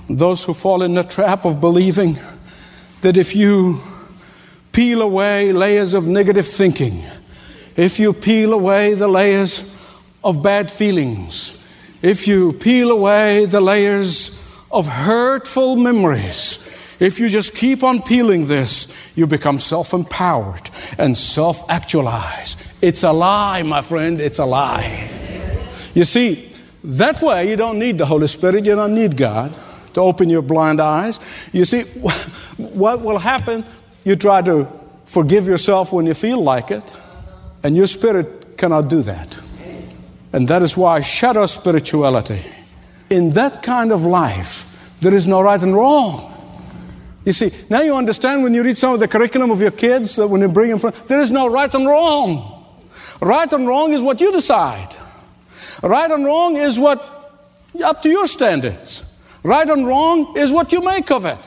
Those 0.10 0.44
who 0.44 0.56
fall 0.56 0.82
in 0.82 0.96
the 0.96 1.04
trap 1.04 1.46
of 1.46 1.62
believing 1.62 2.18
that 3.02 3.16
if 3.16 3.36
you 3.36 3.80
peel 4.72 5.04
away 5.04 5.54
layers 5.54 5.94
of 5.94 6.08
negative 6.08 6.48
thinking, 6.48 7.04
if 7.76 8.00
you 8.00 8.12
peel 8.12 8.54
away 8.54 8.96
the 8.96 9.08
layers 9.08 10.00
of 10.24 10.42
bad 10.42 10.72
feelings, 10.72 11.56
if 12.02 12.28
you 12.28 12.54
peel 12.54 12.92
away 12.92 13.46
the 13.46 13.62
layers 13.62 14.64
of 14.72 14.88
hurtful 14.88 15.76
memories, 15.76 16.69
if 17.00 17.20
you 17.20 17.30
just 17.30 17.56
keep 17.56 17.84
on 17.84 18.02
peeling 18.02 18.48
this, 18.48 19.14
you 19.16 19.26
become 19.26 19.58
self 19.60 19.94
empowered 19.94 20.70
and 20.98 21.16
self 21.18 21.70
actualized. 21.70 22.62
It's 22.82 23.04
a 23.04 23.12
lie, 23.12 23.62
my 23.64 23.82
friend, 23.82 24.20
it's 24.20 24.40
a 24.40 24.46
lie. 24.46 25.10
You 25.94 26.04
see, 26.04 26.50
that 26.84 27.22
way 27.22 27.50
you 27.50 27.56
don't 27.56 27.80
need 27.80 27.98
the 27.98 28.06
Holy 28.06 28.28
Spirit, 28.28 28.66
you 28.66 28.76
don't 28.76 28.96
need 28.96 29.18
God 29.18 29.56
to 29.94 30.02
open 30.02 30.30
your 30.30 30.42
blind 30.42 30.80
eyes. 30.80 31.50
You 31.54 31.66
see, 31.66 31.84
what 32.58 33.02
will 33.02 33.18
happen? 33.18 33.64
You 34.04 34.16
try 34.16 34.42
to 34.44 34.66
forgive 35.06 35.46
yourself 35.46 35.92
when 35.92 36.06
you 36.06 36.14
feel 36.14 36.42
like 36.42 36.72
it, 36.72 36.94
and 37.64 37.76
your 37.76 37.88
spirit 37.88 38.58
cannot 38.58 38.90
do 38.90 39.02
that. 39.02 39.40
And 40.32 40.48
that 40.48 40.62
is 40.62 40.78
why 40.78 41.02
shadow 41.02 41.46
spirituality, 41.46 42.42
in 43.10 43.32
that 43.32 43.64
kind 43.64 43.92
of 43.92 44.04
life, 44.04 44.98
there 45.02 45.14
is 45.14 45.26
no 45.26 45.42
right 45.42 45.62
and 45.62 45.74
wrong. 45.74 46.30
You 47.26 47.34
see, 47.34 47.50
now 47.70 47.82
you 47.82 47.96
understand 47.96 48.44
when 48.44 48.54
you 48.54 48.64
read 48.64 48.78
some 48.78 48.94
of 48.94 49.00
the 49.00 49.08
curriculum 49.08 49.52
of 49.52 49.62
your 49.62 49.72
kids, 49.72 50.16
that 50.16 50.28
when 50.28 50.42
you 50.42 50.48
bring 50.48 50.70
them 50.70 50.80
from, 50.80 50.94
there 51.08 51.22
is 51.22 51.32
no 51.32 51.50
right 51.50 51.74
and 51.74 51.86
wrong. 51.86 52.66
Right 53.22 53.52
and 53.52 53.68
wrong 53.68 53.94
is 53.94 54.02
what 54.02 54.22
you 54.22 54.32
decide. 54.32 54.96
Right 55.84 56.10
and 56.10 56.26
wrong 56.26 56.56
is 56.56 56.80
what 56.80 57.00
up 57.84 58.02
to 58.02 58.10
your 58.10 58.28
standards. 58.28 59.40
Right 59.44 59.70
and 59.70 59.86
wrong 59.86 60.38
is 60.38 60.52
what 60.52 60.72
you 60.72 60.84
make 60.84 61.12
of 61.12 61.26
it. 61.26 61.40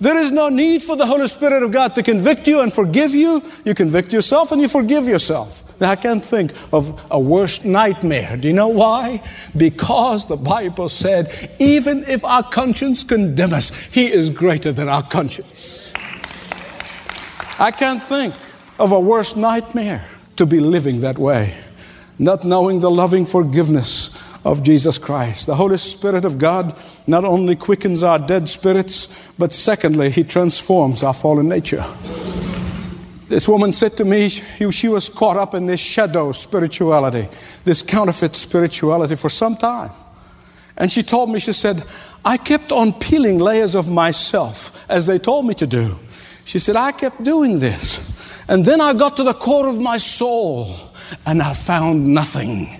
There 0.00 0.16
is 0.16 0.32
no 0.32 0.48
need 0.48 0.82
for 0.82 0.96
the 0.96 1.06
Holy 1.06 1.26
Spirit 1.26 1.62
of 1.62 1.70
God 1.70 1.94
to 1.94 2.02
convict 2.02 2.48
you 2.48 2.60
and 2.60 2.72
forgive 2.72 3.12
you. 3.12 3.42
You 3.64 3.74
convict 3.74 4.12
yourself 4.12 4.52
and 4.52 4.60
you 4.60 4.68
forgive 4.68 5.04
yourself. 5.04 5.69
I 5.80 5.96
can't 5.96 6.24
think 6.24 6.52
of 6.72 7.00
a 7.10 7.18
worse 7.18 7.64
nightmare. 7.64 8.36
Do 8.36 8.48
you 8.48 8.54
know 8.54 8.68
why? 8.68 9.22
Because 9.56 10.26
the 10.26 10.36
Bible 10.36 10.88
said, 10.88 11.32
even 11.58 12.04
if 12.06 12.24
our 12.24 12.42
conscience 12.42 13.02
condemn 13.02 13.52
us, 13.52 13.70
He 13.86 14.06
is 14.06 14.30
greater 14.30 14.72
than 14.72 14.88
our 14.88 15.02
conscience. 15.02 15.94
I 17.58 17.70
can't 17.70 18.02
think 18.02 18.34
of 18.78 18.92
a 18.92 19.00
worse 19.00 19.36
nightmare 19.36 20.06
to 20.36 20.46
be 20.46 20.60
living 20.60 21.02
that 21.02 21.18
way, 21.18 21.54
not 22.18 22.44
knowing 22.44 22.80
the 22.80 22.90
loving 22.90 23.26
forgiveness 23.26 24.16
of 24.44 24.62
Jesus 24.62 24.96
Christ. 24.96 25.46
The 25.46 25.54
Holy 25.54 25.76
Spirit 25.76 26.24
of 26.24 26.38
God 26.38 26.74
not 27.06 27.24
only 27.24 27.56
quickens 27.56 28.02
our 28.02 28.18
dead 28.18 28.48
spirits, 28.48 29.32
but 29.38 29.52
secondly, 29.52 30.10
He 30.10 30.24
transforms 30.24 31.02
our 31.02 31.14
fallen 31.14 31.48
nature. 31.48 31.84
This 33.30 33.46
woman 33.46 33.70
said 33.70 33.92
to 33.92 34.04
me, 34.04 34.28
she 34.28 34.88
was 34.88 35.08
caught 35.08 35.36
up 35.36 35.54
in 35.54 35.64
this 35.66 35.78
shadow 35.78 36.32
spirituality, 36.32 37.28
this 37.64 37.80
counterfeit 37.80 38.34
spirituality 38.34 39.14
for 39.14 39.28
some 39.28 39.54
time. 39.54 39.92
And 40.76 40.90
she 40.90 41.04
told 41.04 41.30
me, 41.30 41.38
she 41.38 41.52
said, 41.52 41.80
I 42.24 42.38
kept 42.38 42.72
on 42.72 42.92
peeling 42.92 43.38
layers 43.38 43.76
of 43.76 43.88
myself 43.88 44.84
as 44.90 45.06
they 45.06 45.20
told 45.20 45.46
me 45.46 45.54
to 45.54 45.66
do. 45.68 45.94
She 46.44 46.58
said, 46.58 46.74
I 46.74 46.90
kept 46.90 47.22
doing 47.22 47.60
this. 47.60 48.44
And 48.48 48.64
then 48.64 48.80
I 48.80 48.94
got 48.94 49.16
to 49.18 49.22
the 49.22 49.34
core 49.34 49.68
of 49.68 49.80
my 49.80 49.96
soul 49.96 50.74
and 51.24 51.40
I 51.40 51.54
found 51.54 52.08
nothing. 52.08 52.66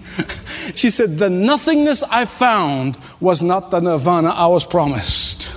She 0.74 0.90
said, 0.90 1.10
The 1.10 1.30
nothingness 1.30 2.02
I 2.02 2.24
found 2.24 2.98
was 3.20 3.40
not 3.40 3.70
the 3.70 3.80
nirvana 3.80 4.30
I 4.30 4.48
was 4.48 4.66
promised, 4.66 5.48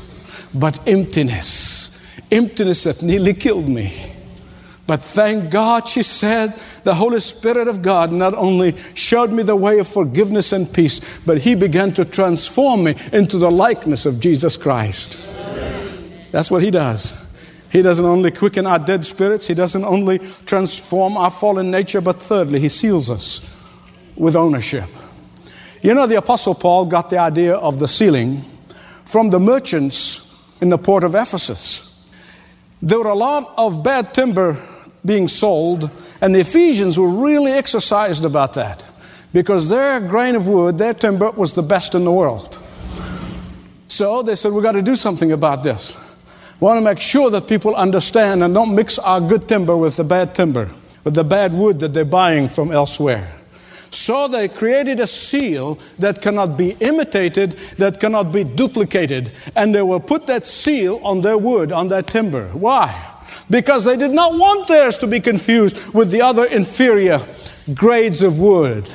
but 0.53 0.79
emptiness. 0.87 1.99
Emptiness 2.31 2.83
that 2.83 3.01
nearly 3.01 3.33
killed 3.33 3.67
me. 3.67 4.12
But 4.85 4.99
thank 4.99 5.49
God, 5.49 5.87
she 5.87 6.03
said, 6.03 6.55
the 6.83 6.95
Holy 6.95 7.21
Spirit 7.21 7.69
of 7.69 7.81
God 7.81 8.11
not 8.11 8.33
only 8.33 8.75
showed 8.95 9.31
me 9.31 9.41
the 9.41 9.55
way 9.55 9.79
of 9.79 9.87
forgiveness 9.87 10.51
and 10.51 10.71
peace, 10.71 11.25
but 11.25 11.37
He 11.37 11.55
began 11.55 11.93
to 11.93 12.03
transform 12.03 12.83
me 12.83 12.95
into 13.13 13.37
the 13.37 13.49
likeness 13.49 14.05
of 14.05 14.19
Jesus 14.19 14.57
Christ. 14.57 15.17
That's 16.31 16.51
what 16.51 16.63
He 16.63 16.71
does. 16.71 17.33
He 17.71 17.81
doesn't 17.81 18.05
only 18.05 18.29
quicken 18.29 18.67
our 18.67 18.77
dead 18.77 19.05
spirits, 19.05 19.47
He 19.47 19.53
doesn't 19.53 19.85
only 19.85 20.19
transform 20.45 21.15
our 21.15 21.29
fallen 21.29 21.71
nature, 21.71 22.01
but 22.01 22.17
thirdly, 22.17 22.59
He 22.59 22.69
seals 22.69 23.09
us 23.09 23.49
with 24.17 24.35
ownership. 24.35 24.89
You 25.81 25.93
know, 25.93 26.07
the 26.07 26.17
Apostle 26.17 26.55
Paul 26.55 26.85
got 26.87 27.09
the 27.09 27.19
idea 27.19 27.55
of 27.55 27.79
the 27.79 27.87
sealing 27.87 28.41
from 29.05 29.29
the 29.29 29.39
merchants 29.39 30.59
in 30.61 30.69
the 30.69 30.77
port 30.77 31.05
of 31.05 31.15
Ephesus. 31.15 31.89
There 32.81 32.99
were 32.99 33.07
a 33.07 33.15
lot 33.15 33.53
of 33.57 33.81
bad 33.81 34.13
timber 34.13 34.57
being 35.05 35.27
sold, 35.27 35.89
and 36.21 36.33
the 36.33 36.39
Ephesians 36.39 36.97
were 36.97 37.09
really 37.09 37.51
exercised 37.51 38.25
about 38.25 38.53
that 38.53 38.85
because 39.33 39.69
their 39.69 39.99
grain 39.99 40.35
of 40.35 40.47
wood, 40.47 40.77
their 40.77 40.93
timber, 40.93 41.31
was 41.31 41.53
the 41.53 41.63
best 41.63 41.95
in 41.95 42.03
the 42.05 42.11
world. 42.11 42.59
So 43.87 44.23
they 44.23 44.35
said, 44.35 44.53
We've 44.53 44.63
got 44.63 44.73
to 44.73 44.81
do 44.81 44.95
something 44.95 45.31
about 45.31 45.63
this. 45.63 45.95
We 46.59 46.65
want 46.65 46.77
to 46.77 46.85
make 46.85 46.99
sure 46.99 47.29
that 47.31 47.47
people 47.47 47.75
understand 47.75 48.43
and 48.43 48.53
don't 48.53 48.73
mix 48.73 48.97
our 48.97 49.19
good 49.19 49.47
timber 49.47 49.75
with 49.75 49.97
the 49.97 50.03
bad 50.03 50.33
timber, 50.33 50.69
with 51.03 51.15
the 51.15 51.23
bad 51.23 51.53
wood 51.53 51.79
that 51.81 51.93
they're 51.93 52.05
buying 52.05 52.47
from 52.47 52.71
elsewhere. 52.71 53.35
So 53.93 54.27
they 54.27 54.47
created 54.47 54.99
a 54.99 55.05
seal 55.05 55.77
that 55.99 56.21
cannot 56.21 56.57
be 56.57 56.71
imitated, 56.79 57.51
that 57.77 57.99
cannot 57.99 58.31
be 58.31 58.43
duplicated. 58.43 59.31
And 59.55 59.75
they 59.75 59.83
will 59.83 59.99
put 59.99 60.25
that 60.27 60.47
seal 60.47 60.99
on 61.03 61.21
their 61.21 61.37
wood, 61.37 61.71
on 61.71 61.89
their 61.89 62.01
timber. 62.01 62.47
Why? 62.47 63.12
Because 63.49 63.85
they 63.85 63.97
did 63.97 64.11
not 64.11 64.33
want 64.33 64.67
theirs 64.67 64.97
to 64.99 65.07
be 65.07 65.19
confused 65.19 65.93
with 65.93 66.11
the 66.11 66.21
other 66.21 66.45
inferior 66.45 67.19
grades 67.73 68.23
of 68.23 68.39
wood. 68.39 68.89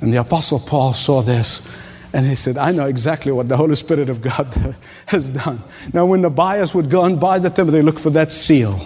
And 0.00 0.12
the 0.12 0.18
Apostle 0.18 0.60
Paul 0.60 0.92
saw 0.92 1.22
this 1.22 1.76
and 2.12 2.26
he 2.26 2.34
said, 2.34 2.56
I 2.56 2.72
know 2.72 2.86
exactly 2.86 3.32
what 3.32 3.48
the 3.48 3.56
Holy 3.56 3.74
Spirit 3.74 4.08
of 4.08 4.22
God 4.22 4.46
has 5.06 5.28
done. 5.28 5.60
Now, 5.92 6.06
when 6.06 6.22
the 6.22 6.30
buyers 6.30 6.74
would 6.74 6.90
go 6.90 7.04
and 7.04 7.20
buy 7.20 7.38
the 7.38 7.50
timber, 7.50 7.72
they 7.72 7.82
look 7.82 7.98
for 7.98 8.10
that 8.10 8.32
seal. 8.32 8.78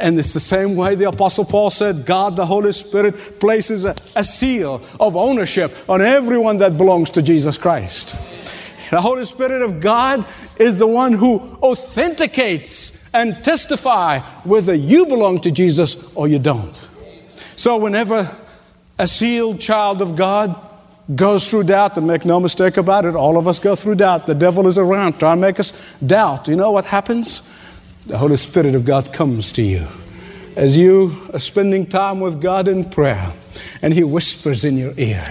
And 0.00 0.18
it's 0.18 0.32
the 0.32 0.40
same 0.40 0.76
way 0.76 0.94
the 0.94 1.08
Apostle 1.08 1.44
Paul 1.44 1.70
said 1.70 2.06
God, 2.06 2.36
the 2.36 2.46
Holy 2.46 2.72
Spirit, 2.72 3.40
places 3.40 3.84
a, 3.84 3.94
a 4.14 4.24
seal 4.24 4.82
of 5.00 5.16
ownership 5.16 5.72
on 5.88 6.00
everyone 6.00 6.58
that 6.58 6.76
belongs 6.76 7.10
to 7.10 7.22
Jesus 7.22 7.58
Christ. 7.58 8.10
The 8.90 9.00
Holy 9.00 9.24
Spirit 9.24 9.62
of 9.62 9.80
God 9.80 10.24
is 10.58 10.78
the 10.78 10.86
one 10.86 11.12
who 11.12 11.40
authenticates 11.62 12.97
and 13.12 13.34
testify 13.44 14.20
whether 14.44 14.74
you 14.74 15.06
belong 15.06 15.40
to 15.40 15.50
Jesus 15.50 16.14
or 16.14 16.28
you 16.28 16.38
don't. 16.38 16.76
So 17.56 17.78
whenever 17.78 18.30
a 18.98 19.06
sealed 19.06 19.60
child 19.60 20.02
of 20.02 20.16
God 20.16 20.54
goes 21.14 21.50
through 21.50 21.64
doubt, 21.64 21.96
and 21.96 22.06
make 22.06 22.24
no 22.24 22.38
mistake 22.38 22.76
about 22.76 23.04
it, 23.04 23.14
all 23.14 23.38
of 23.38 23.48
us 23.48 23.58
go 23.58 23.74
through 23.74 23.94
doubt. 23.94 24.26
The 24.26 24.34
devil 24.34 24.66
is 24.66 24.78
around 24.78 25.18
trying 25.18 25.38
to 25.38 25.40
make 25.40 25.58
us 25.58 25.96
doubt. 26.00 26.48
You 26.48 26.56
know 26.56 26.70
what 26.70 26.84
happens? 26.84 27.54
The 28.06 28.18
Holy 28.18 28.36
Spirit 28.36 28.74
of 28.74 28.84
God 28.84 29.12
comes 29.12 29.52
to 29.52 29.62
you 29.62 29.86
as 30.58 30.76
you 30.76 31.16
are 31.32 31.38
spending 31.38 31.86
time 31.86 32.18
with 32.18 32.42
God 32.42 32.66
in 32.66 32.84
prayer, 32.84 33.30
and 33.82 33.94
He 33.94 34.04
whispers 34.04 34.64
in 34.64 34.76
your 34.76 34.92
ear. 34.96 35.24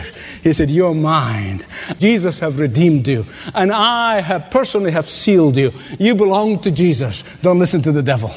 He 0.43 0.53
said, 0.53 0.69
You're 0.69 0.93
mine. 0.93 1.65
Jesus 1.99 2.39
have 2.39 2.59
redeemed 2.59 3.07
you, 3.07 3.25
and 3.53 3.71
I 3.71 4.21
have 4.21 4.49
personally 4.51 4.91
have 4.91 5.05
sealed 5.05 5.57
you. 5.57 5.71
You 5.99 6.15
belong 6.15 6.59
to 6.59 6.71
Jesus. 6.71 7.41
Don't 7.41 7.59
listen 7.59 7.81
to 7.83 7.91
the 7.91 8.03
devil. 8.03 8.31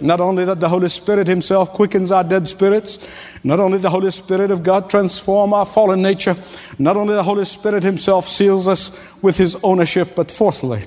Not 0.00 0.20
only 0.20 0.44
that 0.44 0.60
the 0.60 0.68
Holy 0.68 0.88
Spirit 0.88 1.26
Himself 1.26 1.72
quickens 1.72 2.12
our 2.12 2.22
dead 2.22 2.46
spirits, 2.46 3.44
not 3.44 3.58
only 3.58 3.78
the 3.78 3.90
Holy 3.90 4.10
Spirit 4.10 4.50
of 4.50 4.62
God 4.62 4.88
transform 4.88 5.52
our 5.52 5.66
fallen 5.66 6.02
nature, 6.02 6.34
not 6.78 6.96
only 6.96 7.14
the 7.14 7.22
Holy 7.22 7.44
Spirit 7.44 7.82
Himself 7.82 8.24
seals 8.24 8.68
us 8.68 9.20
with 9.22 9.36
His 9.36 9.56
ownership, 9.62 10.10
but 10.14 10.30
fourthly, 10.30 10.82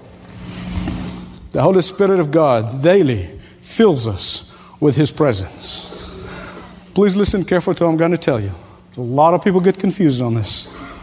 the 1.52 1.62
Holy 1.62 1.82
Spirit 1.82 2.20
of 2.20 2.32
God 2.32 2.82
daily 2.82 3.26
fills 3.62 4.08
us 4.08 4.58
with 4.80 4.96
His 4.96 5.12
presence. 5.12 5.91
Please 6.94 7.16
listen 7.16 7.44
carefully 7.46 7.76
to 7.78 7.86
what 7.86 7.92
I'm 7.92 7.98
going 7.98 8.12
to 8.12 8.18
tell 8.18 8.40
you. 8.40 8.52
A 8.98 9.02
lot 9.02 9.34
of 9.34 9.44
people 9.44 9.62
get 9.62 9.80
confused 9.80 10.22
on 10.22 10.34
this. 10.34 10.98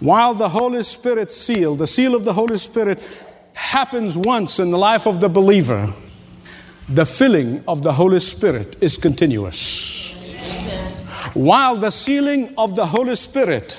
While 0.00 0.34
the 0.34 0.48
Holy 0.48 0.82
Spirit 0.82 1.32
seal, 1.32 1.76
the 1.76 1.86
seal 1.86 2.16
of 2.16 2.24
the 2.24 2.32
Holy 2.32 2.56
Spirit 2.56 2.98
happens 3.54 4.16
once 4.18 4.58
in 4.58 4.72
the 4.72 4.78
life 4.78 5.06
of 5.06 5.20
the 5.20 5.28
believer, 5.28 5.92
the 6.88 7.06
filling 7.06 7.62
of 7.68 7.84
the 7.84 7.92
Holy 7.92 8.18
Spirit 8.18 8.76
is 8.80 8.96
continuous. 8.96 10.14
While 11.34 11.76
the 11.76 11.90
sealing 11.90 12.52
of 12.58 12.74
the 12.74 12.86
Holy 12.86 13.14
Spirit 13.14 13.78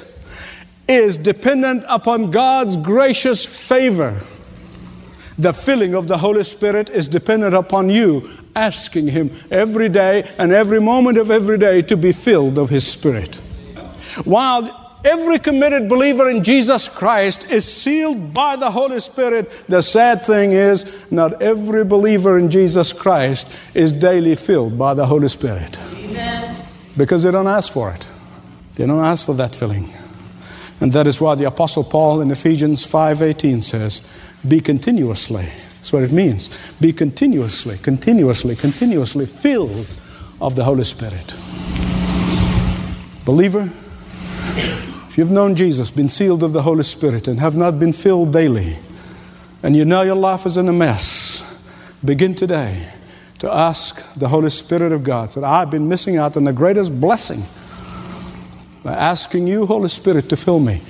is 0.87 1.17
dependent 1.17 1.83
upon 1.89 2.31
God's 2.31 2.77
gracious 2.77 3.67
favor, 3.67 4.21
the 5.37 5.51
filling 5.51 5.95
of 5.95 6.07
the 6.07 6.19
Holy 6.19 6.43
Spirit 6.43 6.89
is 6.89 7.09
dependent 7.09 7.55
upon 7.55 7.89
you 7.89 8.29
asking 8.55 9.07
Him 9.07 9.31
every 9.49 9.89
day 9.89 10.29
and 10.37 10.51
every 10.51 10.81
moment 10.81 11.17
of 11.17 11.31
every 11.31 11.57
day 11.57 11.81
to 11.83 11.97
be 11.97 12.11
filled 12.11 12.57
of 12.57 12.69
His 12.69 12.85
Spirit. 12.85 13.35
While 14.25 14.81
Every 15.03 15.39
committed 15.39 15.89
believer 15.89 16.29
in 16.29 16.43
Jesus 16.43 16.87
Christ 16.87 17.51
is 17.51 17.65
sealed 17.65 18.35
by 18.35 18.55
the 18.55 18.69
Holy 18.69 18.99
Spirit. 18.99 19.49
The 19.67 19.81
sad 19.81 20.23
thing 20.23 20.51
is, 20.51 21.11
not 21.11 21.41
every 21.41 21.83
believer 21.83 22.37
in 22.37 22.51
Jesus 22.51 22.93
Christ 22.93 23.75
is 23.75 23.93
daily 23.93 24.35
filled 24.35 24.77
by 24.77 24.93
the 24.93 25.07
Holy 25.07 25.27
Spirit. 25.27 25.79
Amen. 25.95 26.55
Because 26.95 27.23
they 27.23 27.31
don't 27.31 27.47
ask 27.47 27.73
for 27.73 27.91
it. 27.91 28.07
They 28.75 28.85
don't 28.85 29.03
ask 29.03 29.25
for 29.25 29.33
that 29.35 29.55
filling. 29.55 29.89
And 30.79 30.91
that 30.93 31.07
is 31.07 31.19
why 31.19 31.33
the 31.33 31.45
apostle 31.45 31.83
Paul 31.83 32.21
in 32.21 32.29
Ephesians 32.29 32.85
5:18 32.85 33.63
says, 33.63 34.01
"Be 34.47 34.59
continuously." 34.59 35.47
That's 35.81 35.93
what 35.93 36.03
it 36.03 36.11
means. 36.11 36.73
Be 36.73 36.93
continuously, 36.93 37.75
continuously, 37.81 38.55
continuously 38.55 39.25
filled 39.25 39.99
of 40.39 40.55
the 40.55 40.63
Holy 40.63 40.83
Spirit. 40.83 41.35
Believer, 43.25 43.63
if 45.07 45.17
you've 45.17 45.31
known 45.31 45.55
Jesus, 45.55 45.89
been 45.89 46.07
sealed 46.07 46.43
of 46.43 46.53
the 46.53 46.61
Holy 46.61 46.83
Spirit, 46.83 47.27
and 47.27 47.39
have 47.39 47.57
not 47.57 47.79
been 47.79 47.93
filled 47.93 48.31
daily, 48.31 48.77
and 49.63 49.75
you 49.75 49.83
know 49.83 50.03
your 50.03 50.15
life 50.15 50.45
is 50.45 50.55
in 50.55 50.67
a 50.67 50.71
mess, 50.71 51.67
begin 52.05 52.35
today 52.35 52.87
to 53.39 53.51
ask 53.51 54.13
the 54.13 54.27
Holy 54.27 54.51
Spirit 54.51 54.91
of 54.91 55.03
God 55.03 55.31
that 55.31 55.43
I've 55.43 55.71
been 55.71 55.89
missing 55.89 56.15
out 56.15 56.37
on 56.37 56.43
the 56.43 56.53
greatest 56.53 57.01
blessing 57.01 57.41
by 58.83 58.93
asking 58.93 59.47
you, 59.47 59.65
Holy 59.65 59.89
Spirit, 59.89 60.29
to 60.29 60.35
fill 60.35 60.59
me 60.59 60.83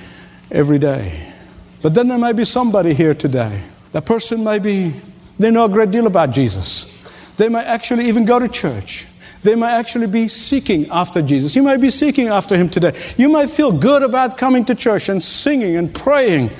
every 0.50 0.78
day. 0.78 1.32
But 1.80 1.94
then 1.94 2.08
there 2.08 2.18
may 2.18 2.32
be 2.32 2.44
somebody 2.44 2.92
here 2.92 3.14
today. 3.14 3.62
That 3.92 4.06
person 4.06 4.42
may 4.42 4.58
be, 4.58 4.92
they 5.38 5.50
know 5.50 5.66
a 5.66 5.68
great 5.68 5.90
deal 5.90 6.06
about 6.06 6.30
Jesus. 6.30 7.32
They 7.36 7.48
may 7.48 7.62
actually 7.64 8.04
even 8.04 8.24
go 8.24 8.38
to 8.38 8.48
church. 8.48 9.06
They 9.42 9.54
may 9.54 9.66
actually 9.66 10.06
be 10.06 10.28
seeking 10.28 10.88
after 10.90 11.20
Jesus. 11.20 11.56
You 11.56 11.62
may 11.62 11.76
be 11.76 11.90
seeking 11.90 12.28
after 12.28 12.56
Him 12.56 12.68
today. 12.68 12.92
You 13.16 13.32
may 13.32 13.46
feel 13.46 13.72
good 13.72 14.02
about 14.02 14.38
coming 14.38 14.64
to 14.66 14.74
church 14.74 15.08
and 15.08 15.22
singing 15.22 15.76
and 15.76 15.92
praying, 15.94 16.50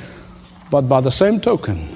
but 0.70 0.82
by 0.82 1.00
the 1.00 1.10
same 1.10 1.40
token, 1.40 1.88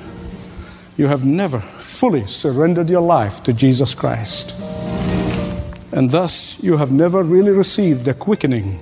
you 0.96 1.08
have 1.08 1.24
never 1.24 1.60
fully 1.60 2.24
surrendered 2.24 2.88
your 2.88 3.02
life 3.02 3.42
to 3.44 3.52
Jesus 3.52 3.94
Christ. 3.94 4.62
And 5.92 6.10
thus, 6.10 6.62
you 6.62 6.76
have 6.76 6.92
never 6.92 7.22
really 7.22 7.52
received 7.52 8.04
the 8.04 8.14
quickening 8.14 8.80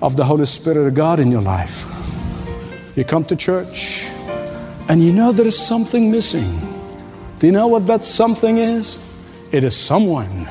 of 0.00 0.16
the 0.16 0.24
Holy 0.24 0.46
Spirit 0.46 0.86
of 0.86 0.94
God 0.94 1.20
in 1.20 1.30
your 1.30 1.42
life. 1.42 1.86
You 2.96 3.04
come 3.04 3.24
to 3.24 3.36
church 3.36 4.01
and 4.88 5.02
you 5.02 5.12
know 5.12 5.32
there 5.32 5.46
is 5.46 5.58
something 5.58 6.10
missing. 6.10 6.50
Do 7.38 7.46
you 7.46 7.52
know 7.52 7.66
what 7.66 7.86
that 7.86 8.04
something 8.04 8.58
is? 8.58 9.08
It 9.52 9.64
is 9.64 9.76
someone 9.76 10.48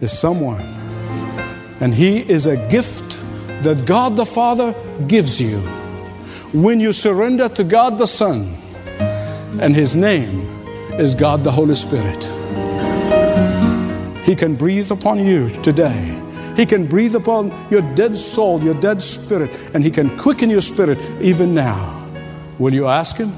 is 0.00 0.18
someone. 0.18 0.60
And 1.80 1.94
He 1.94 2.18
is 2.18 2.46
a 2.46 2.56
gift 2.68 3.18
that 3.62 3.86
God 3.86 4.16
the 4.16 4.26
Father 4.26 4.74
gives 5.06 5.40
you 5.40 5.58
when 6.52 6.80
you 6.80 6.92
surrender 6.92 7.48
to 7.50 7.64
God 7.64 7.98
the 7.98 8.06
Son, 8.06 8.56
and 9.60 9.74
His 9.74 9.94
name 9.96 10.40
is 10.98 11.14
God 11.14 11.44
the 11.44 11.52
Holy 11.52 11.74
Spirit. 11.74 12.24
He 14.24 14.34
can 14.34 14.56
breathe 14.56 14.90
upon 14.90 15.24
you 15.24 15.48
today. 15.48 16.16
He 16.56 16.66
can 16.66 16.86
breathe 16.86 17.14
upon 17.14 17.52
your 17.70 17.82
dead 17.94 18.16
soul, 18.16 18.62
your 18.62 18.74
dead 18.74 19.02
spirit, 19.02 19.70
and 19.74 19.84
He 19.84 19.90
can 19.90 20.16
quicken 20.18 20.50
your 20.50 20.60
spirit 20.60 20.98
even 21.20 21.54
now. 21.54 21.99
Will 22.60 22.74
you 22.74 22.88
ask 22.88 23.16
Him? 23.16 23.30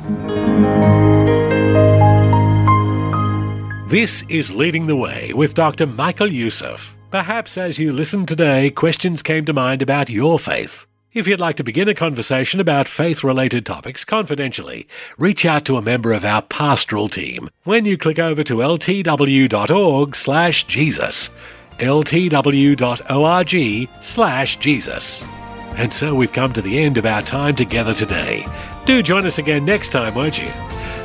This 3.88 4.24
is 4.28 4.52
Leading 4.52 4.86
the 4.86 4.96
Way 4.96 5.32
with 5.32 5.54
Dr. 5.54 5.86
Michael 5.86 6.32
Youssef. 6.32 6.96
Perhaps 7.12 7.56
as 7.56 7.78
you 7.78 7.92
listened 7.92 8.26
today, 8.26 8.70
questions 8.70 9.22
came 9.22 9.44
to 9.44 9.52
mind 9.52 9.80
about 9.80 10.10
your 10.10 10.40
faith. 10.40 10.86
If 11.12 11.28
you'd 11.28 11.38
like 11.38 11.54
to 11.56 11.62
begin 11.62 11.88
a 11.88 11.94
conversation 11.94 12.58
about 12.58 12.88
faith 12.88 13.22
related 13.22 13.64
topics 13.64 14.04
confidentially, 14.04 14.88
reach 15.18 15.46
out 15.46 15.64
to 15.66 15.76
a 15.76 15.82
member 15.82 16.12
of 16.12 16.24
our 16.24 16.42
pastoral 16.42 17.08
team 17.08 17.48
when 17.62 17.84
you 17.84 17.96
click 17.96 18.18
over 18.18 18.42
to 18.42 18.56
ltw.org 18.56 20.16
slash 20.16 20.66
Jesus. 20.66 21.30
ltw.org 21.78 23.88
slash 24.02 24.56
Jesus. 24.56 25.22
And 25.76 25.92
so 25.92 26.14
we've 26.14 26.32
come 26.32 26.52
to 26.54 26.62
the 26.62 26.80
end 26.80 26.98
of 26.98 27.06
our 27.06 27.22
time 27.22 27.54
together 27.54 27.94
today. 27.94 28.44
Do 28.84 29.00
join 29.00 29.26
us 29.26 29.38
again 29.38 29.64
next 29.64 29.90
time, 29.90 30.14
won't 30.14 30.40
you? 30.40 30.52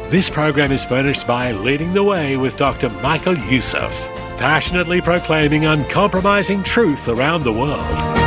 This 0.09 0.31
program 0.31 0.71
is 0.71 0.83
furnished 0.83 1.27
by 1.27 1.51
Leading 1.51 1.93
the 1.93 2.03
Way 2.03 2.35
with 2.35 2.57
Dr. 2.57 2.89
Michael 2.89 3.37
Youssef, 3.37 3.91
passionately 4.37 4.99
proclaiming 4.99 5.65
uncompromising 5.65 6.63
truth 6.63 7.07
around 7.07 7.43
the 7.43 7.53
world. 7.53 8.26